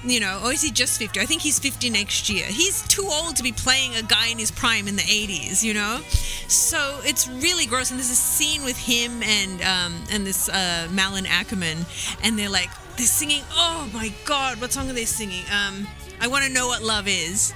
[0.02, 1.20] You know, or is he just 50?
[1.20, 2.46] I think he's 50 next year.
[2.46, 5.74] He's too old to be playing a guy in his prime in the 80s, you
[5.74, 6.00] know?
[6.48, 7.90] So it's really gross.
[7.90, 11.84] And there's a scene with him and um, and this uh, Malin Akerman,
[12.24, 15.44] and they're like, they're singing, oh my God, what song are they singing?
[15.52, 15.86] Um,
[16.20, 17.52] I Want to Know What Love Is.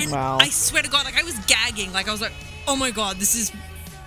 [0.00, 0.38] And Wow.
[0.40, 1.92] I swear to God, like I was gagging.
[1.92, 2.32] Like I was like,
[2.66, 3.52] oh my God, this is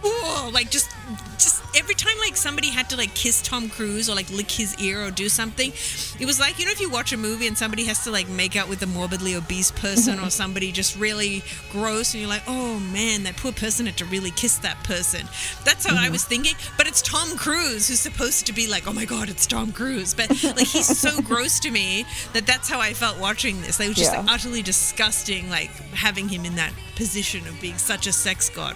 [0.06, 0.90] whoa, like just
[1.38, 4.80] just every time like somebody had to like kiss Tom Cruise or like lick his
[4.80, 5.72] ear or do something,
[6.20, 8.30] it was like you know if you watch a movie and somebody has to like
[8.30, 12.44] make out with a morbidly obese person or somebody just really gross and you're like,
[12.48, 15.28] oh man, that poor person had to really kiss that person.
[15.64, 16.14] That's how I mm-hmm.
[16.14, 16.56] was thinking.
[16.78, 20.14] But it's Tom Cruise who's supposed to be like, oh my god, it's Tom Cruise.
[20.14, 23.80] But like he's so gross to me that that's how I felt watching this.
[23.80, 24.20] Like, it was just Yeah.
[24.20, 28.76] like utterly disgusting, like having him in that position of being such a sex god.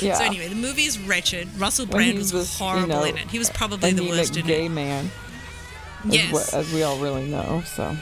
[0.00, 0.14] Yeah.
[0.14, 1.48] So anyway, the movie is wretched.
[1.58, 3.28] Russell Brand he's was this, you horrible know, in it.
[3.30, 4.70] He was probably the worst in gay it.
[4.70, 5.10] man,
[6.06, 6.32] as, Yes.
[6.32, 7.62] what, as we all really know.
[7.66, 7.96] So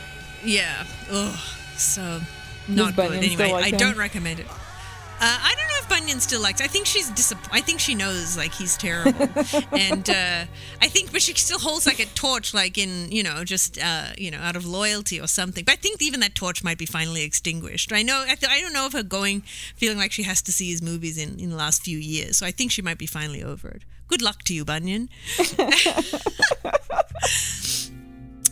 [0.45, 0.85] Yeah.
[1.11, 1.39] Ugh.
[1.77, 2.21] So
[2.69, 3.13] not good.
[3.13, 3.79] Anyway, like I him?
[3.79, 4.47] don't recommend it.
[4.49, 6.61] Uh, I don't Bunyan still likes.
[6.61, 9.29] I think she's disapp- I think she knows like he's terrible,
[9.73, 10.45] and uh,
[10.81, 14.07] I think, but she still holds like a torch, like in you know, just uh,
[14.17, 15.65] you know, out of loyalty or something.
[15.65, 17.93] But I think even that torch might be finally extinguished.
[17.93, 18.25] I know.
[18.27, 19.41] I, th- I don't know of her going,
[19.75, 22.39] feeling like she has to see his movies in in the last few years.
[22.39, 23.83] So I think she might be finally over it.
[24.07, 25.09] Good luck to you, Bunyan.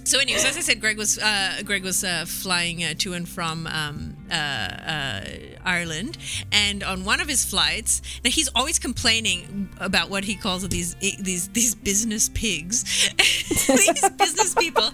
[0.09, 3.29] So, anyways, as I said, Gregg was uh, Gregg was uh, flying uh, to and
[3.29, 5.21] from um, uh, uh,
[5.65, 6.19] Ireland,
[6.53, 10.95] and on one of his flights, now he's always complaining about what he calls these
[10.95, 13.11] these these business pigs,
[13.67, 14.91] these business people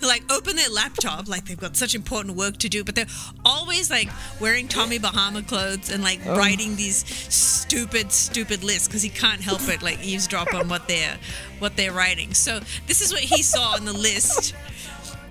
[0.00, 3.06] who like open their laptop like they've got such important work to do, but they're
[3.44, 4.08] always like
[4.40, 9.66] wearing Tommy Bahama clothes and like writing these stupid stupid lists because he can't help
[9.68, 11.18] it like eavesdrop on what they're
[11.58, 12.34] what they're writing.
[12.34, 14.54] So this is what he saw on the list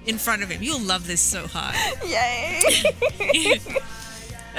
[0.08, 0.64] in front of him.
[0.64, 1.76] You'll love this so hard.
[2.05, 3.60] yay!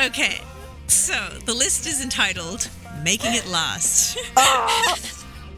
[0.07, 0.41] Okay,
[0.87, 1.13] so
[1.45, 2.69] the list is entitled
[3.03, 4.95] "Making It Last," Oh.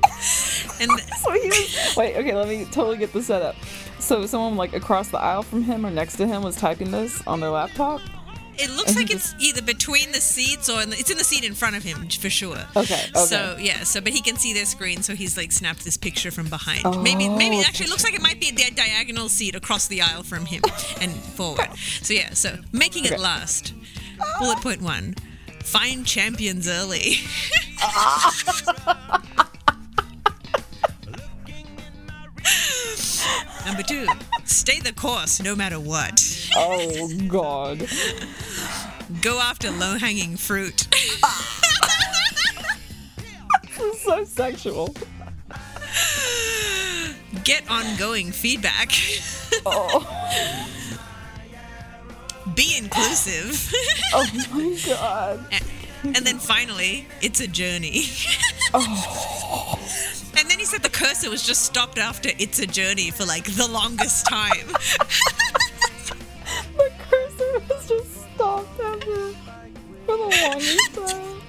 [0.80, 2.16] and so he was wait.
[2.16, 3.54] Okay, let me totally get the setup.
[3.98, 7.22] So someone like across the aisle from him or next to him was typing this
[7.26, 8.00] on their laptop.
[8.60, 11.44] It looks like it's either between the seats or in the, it's in the seat
[11.44, 12.58] in front of him for sure.
[12.76, 13.10] Okay, okay.
[13.14, 16.30] So yeah, so but he can see their screen, so he's like snapped this picture
[16.30, 16.82] from behind.
[16.84, 20.02] Oh, maybe maybe actually it looks like it might be the diagonal seat across the
[20.02, 20.62] aisle from him
[21.00, 21.68] and forward.
[22.02, 23.74] So yeah, so making it last.
[24.38, 25.14] Bullet point one:
[25.62, 27.16] find champions early.
[33.66, 34.06] Number two:
[34.44, 36.20] stay the course no matter what.
[36.56, 37.88] Oh God.
[39.22, 40.86] Go after low-hanging fruit.
[43.80, 44.94] This is so sexual.
[47.44, 48.90] Get ongoing feedback.
[49.64, 50.04] Oh,
[52.54, 53.72] Be inclusive.
[54.14, 55.46] oh my God.
[56.04, 58.02] and then finally, it's a journey.
[58.74, 59.78] oh.
[60.38, 63.44] And then he said the cursor was just stopped after it's a journey for like
[63.44, 64.68] the longest time.
[66.76, 68.69] The cursor was just stopped
[69.00, 71.40] for the longest time.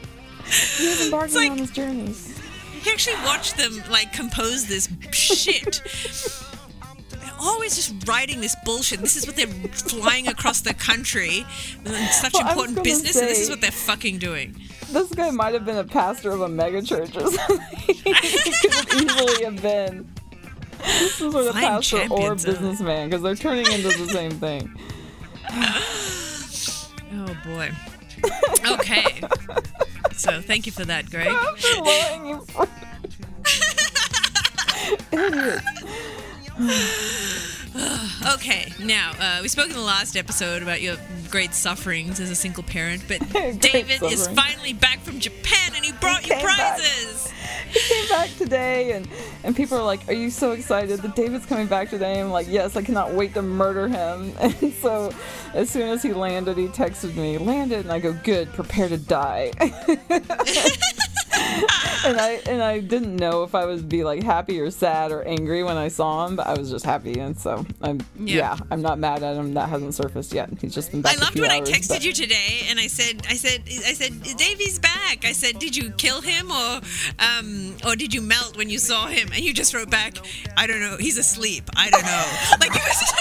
[0.78, 2.28] He was embarking like- on his journeys.
[2.84, 5.82] He actually watched them like compose this shit.
[7.12, 9.02] They're always just writing this bullshit.
[9.02, 11.46] This is what they're flying across the country.
[12.10, 14.60] Such Well, important business, and this is what they're fucking doing.
[14.90, 17.60] This guy might have been a pastor of a megachurch or something.
[17.88, 20.10] he could easily have been.
[20.80, 24.76] This is of pastor or businessman because they're turning into the same thing.
[27.32, 27.72] Oh boy.
[28.74, 29.22] Okay.
[30.14, 31.32] So thank you for that, Gregg.
[38.34, 40.96] Okay, now uh, we spoke in the last episode about your
[41.30, 43.20] great sufferings as a single parent, but
[43.60, 47.28] David is finally back from Japan and he brought you prizes.
[47.28, 47.36] back.
[47.72, 49.08] He came back today, and
[49.44, 52.48] and people are like, "Are you so excited that David's coming back today?" I'm like,
[52.50, 55.12] "Yes, I cannot wait to murder him." And so,
[55.54, 58.98] as soon as he landed, he texted me, "Landed," and I go, "Good, prepare to
[58.98, 59.52] die."
[62.06, 65.22] and I and I didn't know if I would be like happy or sad or
[65.24, 68.36] angry when I saw him, but I was just happy, and so I'm Yeah.
[68.38, 69.54] yeah, I'm not mad at him.
[69.54, 70.50] That hasn't surfaced yet.
[70.60, 71.14] He's just been back.
[71.14, 73.94] I a loved when I texted but- you today, and I said, I said, I
[73.94, 75.24] said, Davey's back.
[75.24, 76.82] I said, did you kill him or,
[77.20, 79.30] um, or did you melt when you saw him?
[79.34, 80.16] And you just wrote back,
[80.58, 80.98] I don't know.
[80.98, 81.70] He's asleep.
[81.76, 82.26] I don't know.
[82.60, 83.14] like he was,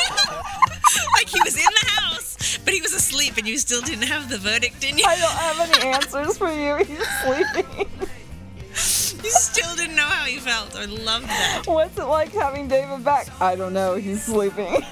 [1.14, 2.29] like he was in the house,
[2.70, 5.04] but he was asleep, and you still didn't have the verdict in you.
[5.04, 6.76] I don't have any answers for you.
[6.76, 7.88] He's sleeping.
[9.22, 10.74] You still didn't know how you felt.
[10.76, 11.64] I love that.
[11.66, 13.28] What's it like having David back?
[13.38, 13.96] I don't know.
[13.96, 14.72] He's sleeping.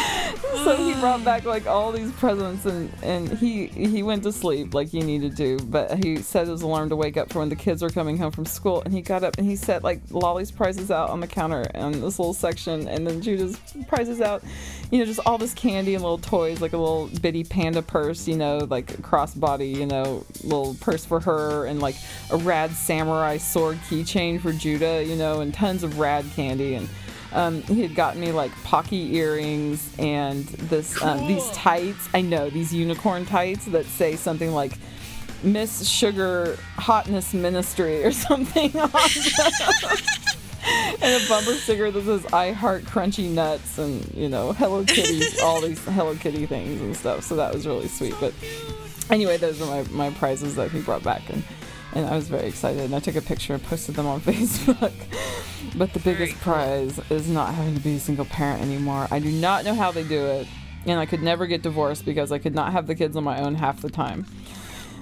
[0.64, 4.74] so he brought back like all these presents and and he he went to sleep
[4.74, 7.56] like he needed to but he set his alarm to wake up for when the
[7.56, 8.82] kids were coming home from school.
[8.82, 11.92] And he got up and he set like lolly's prizes out on the counter in
[11.92, 14.42] this little section and then judah's prizes out
[14.90, 18.26] you know just all this candy and little toys like a little bitty panda purse
[18.26, 21.96] you know like crossbody you know little purse for her and like
[22.30, 26.88] a rad samurai sword keychain for judah you know and tons of rad candy and
[27.32, 32.08] um, he had gotten me like pocky earrings and this um, these tights.
[32.12, 34.72] I know these unicorn tights that say something like
[35.42, 39.00] Miss Sugar Hotness Ministry or something on them.
[41.02, 45.40] and a bumper sticker that says I heart crunchy nuts and you know Hello Kitties,
[45.40, 47.24] all these Hello Kitty things and stuff.
[47.24, 48.14] So that was really sweet.
[48.20, 48.34] But
[49.08, 51.42] anyway, those are my, my prizes that he brought back and
[51.94, 54.92] and I was very excited and I took a picture and posted them on Facebook.
[55.76, 59.06] But the biggest prize is not having to be a single parent anymore.
[59.10, 60.46] I do not know how they do it.
[60.86, 63.40] And I could never get divorced because I could not have the kids on my
[63.42, 64.24] own half the time.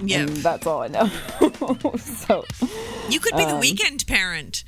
[0.01, 0.25] Yeah.
[0.27, 1.07] That's all I know.
[1.97, 2.45] so,
[3.09, 4.63] You could be the um, weekend parent.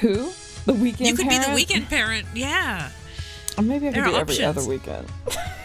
[0.00, 0.32] who?
[0.66, 2.26] The weekend You could be the weekend parent.
[2.34, 2.90] Yeah.
[3.56, 5.06] Or maybe I could There do every other weekend.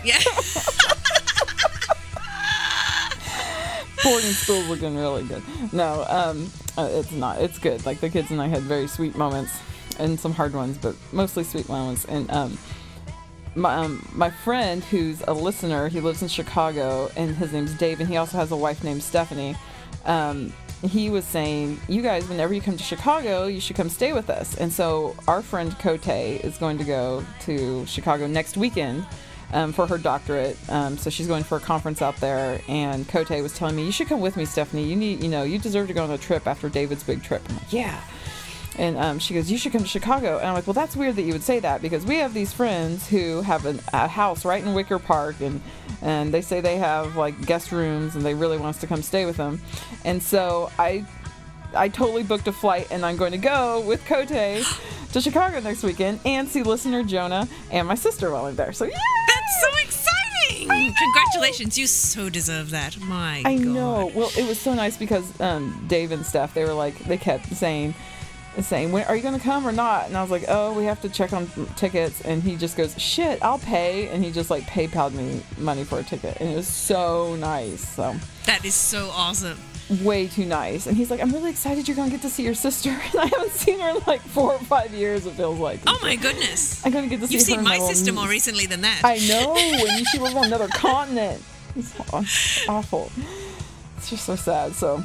[0.04, 0.20] Yeah.
[4.10, 5.44] boarding school's looking really good.
[5.74, 7.42] No, um, uh, it's not.
[7.42, 7.86] It's good.
[7.86, 9.60] Like the kids and I had very sweet moments
[10.00, 12.06] and some hard ones, but mostly sweet moments.
[12.06, 12.58] And um,
[13.56, 18.00] my um, my friend who's a listener, he lives in Chicago, and his name's Dave,
[18.00, 19.56] and he also has a wife named Stephanie.
[20.06, 20.54] Um,
[20.84, 24.30] he was saying, you guys, whenever you come to Chicago, you should come stay with
[24.30, 24.56] us.
[24.58, 29.06] And so our friend Kote is going to go to Chicago next weekend
[29.54, 30.58] um, for her doctorate.
[30.70, 32.62] Um, so she's going for a conference out there.
[32.68, 34.84] And Kote was telling me, you should come with me, Stephanie.
[34.84, 37.42] You need, you know, you deserve to go on a trip after David's big trip.
[37.50, 38.02] I'm like, yeah.
[38.78, 40.38] And um, she goes, You should come to Chicago.
[40.38, 42.54] And I'm like, Well, that's weird that you would say that because we have these
[42.54, 45.62] friends who have an, a house right in Wicker Park and,
[46.02, 49.02] and they say they have like guest rooms and they really want us to come
[49.02, 49.60] stay with them.
[50.06, 51.06] And so I
[51.76, 54.28] I totally booked a flight and I'm going to go with Kote
[55.14, 58.74] to Chicago next weekend and see listener Jonah and my sister while I'm there.
[58.74, 58.98] So, yeah!
[59.28, 60.94] That's so exciting.
[60.98, 61.78] Congratulations.
[61.78, 63.00] You so deserve that.
[63.00, 63.66] My I God.
[63.66, 64.12] know.
[64.14, 67.48] Well, it was so nice because um, Dave and Steph, they were like, they kept
[67.48, 67.94] saying,
[68.62, 70.08] saying, when, are you going to come or not?
[70.08, 72.22] And I was like, oh, we have to check on tickets.
[72.22, 74.08] And he just goes, shit, I'll pay.
[74.10, 76.38] And he just like PayPal'd me money for a ticket.
[76.40, 77.88] And it was so nice.
[77.88, 78.16] So
[78.46, 79.58] That is so awesome.
[80.04, 80.88] Way too nice.
[80.88, 82.90] And he's like, I'm really excited you're going to get to see your sister.
[83.12, 85.80] And I haven't seen her in like four or five years, it feels like.
[85.88, 86.86] Oh my goodness.
[86.86, 89.02] I'm going to get to see You've her seen my sister more recently than that.
[89.04, 89.56] I know.
[89.56, 91.42] and she lives on another continent.
[91.76, 91.94] It's
[92.68, 93.12] awful.
[93.98, 94.74] It's just so sad.
[94.74, 95.04] So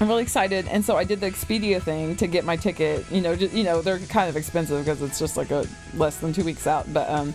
[0.00, 3.04] I'm really excited, and so I did the Expedia thing to get my ticket.
[3.10, 6.16] You know, just, you know they're kind of expensive because it's just like a less
[6.16, 6.90] than two weeks out.
[6.90, 7.34] But um,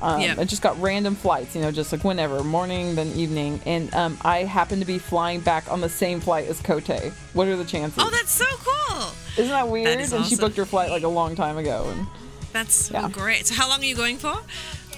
[0.00, 0.34] um, Yeah.
[0.38, 1.54] I just got random flights.
[1.54, 5.40] You know, just like whenever, morning then evening, and um, I happen to be flying
[5.40, 6.88] back on the same flight as Kote.
[7.34, 7.98] What are the chances?
[8.02, 9.08] oh, that's so cool.
[9.36, 10.00] Isn't that weird?
[10.00, 12.06] is and she booked her flight like a long time ago, and
[12.54, 13.10] That's Yeah.
[13.10, 13.46] great.
[13.46, 14.36] So how long are you going for?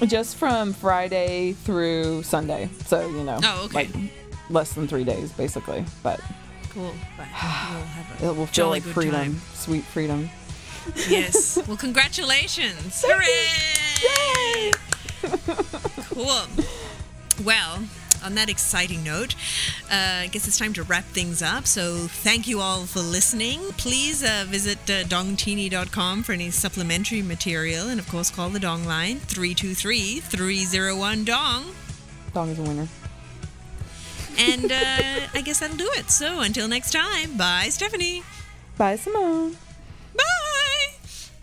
[0.06, 2.70] just from Friday through Sunday.
[2.86, 3.74] So you know, Oh, okay.
[3.74, 3.88] like
[4.50, 6.20] less than three days basically, but
[6.70, 6.94] Cool.
[7.16, 9.40] But we'll have a it will feel jolly like good freedom, time.
[9.54, 10.30] sweet freedom.
[11.08, 11.58] Yes.
[11.68, 13.04] Well, congratulations.
[13.06, 14.72] Hooray!
[16.14, 16.42] cool.
[17.44, 17.84] Well,
[18.24, 19.34] on that exciting note,
[19.90, 21.66] uh, I guess it's time to wrap things up.
[21.66, 23.60] So thank you all for listening.
[23.76, 27.88] Please uh, visit uh, dongtini.com for any supplementary material.
[27.88, 31.64] And of course, call the Dong line 323 301 Dong.
[32.32, 32.88] Dong is a winner
[34.38, 36.10] and uh, I guess that'll do it.
[36.10, 38.22] So until next time, bye, Stephanie.
[38.76, 39.56] Bye, Simone.
[40.14, 40.24] Bye.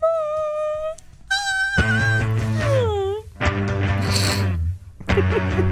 [0.01, 0.95] Bye.
[5.07, 5.71] Bye.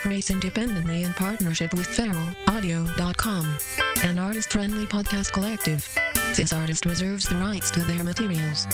[0.00, 3.58] operates independently in partnership with feralaudio.com,
[4.04, 5.86] an artist-friendly podcast collective.
[6.34, 8.66] This artist reserves the rights to their materials.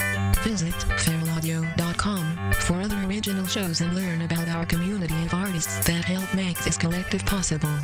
[0.44, 6.32] Visit feralaudio.com for other original shows and learn about our community of artists that help
[6.32, 7.76] make this collective possible.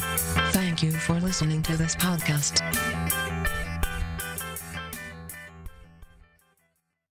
[0.53, 2.91] Thank you for listening to this podcast.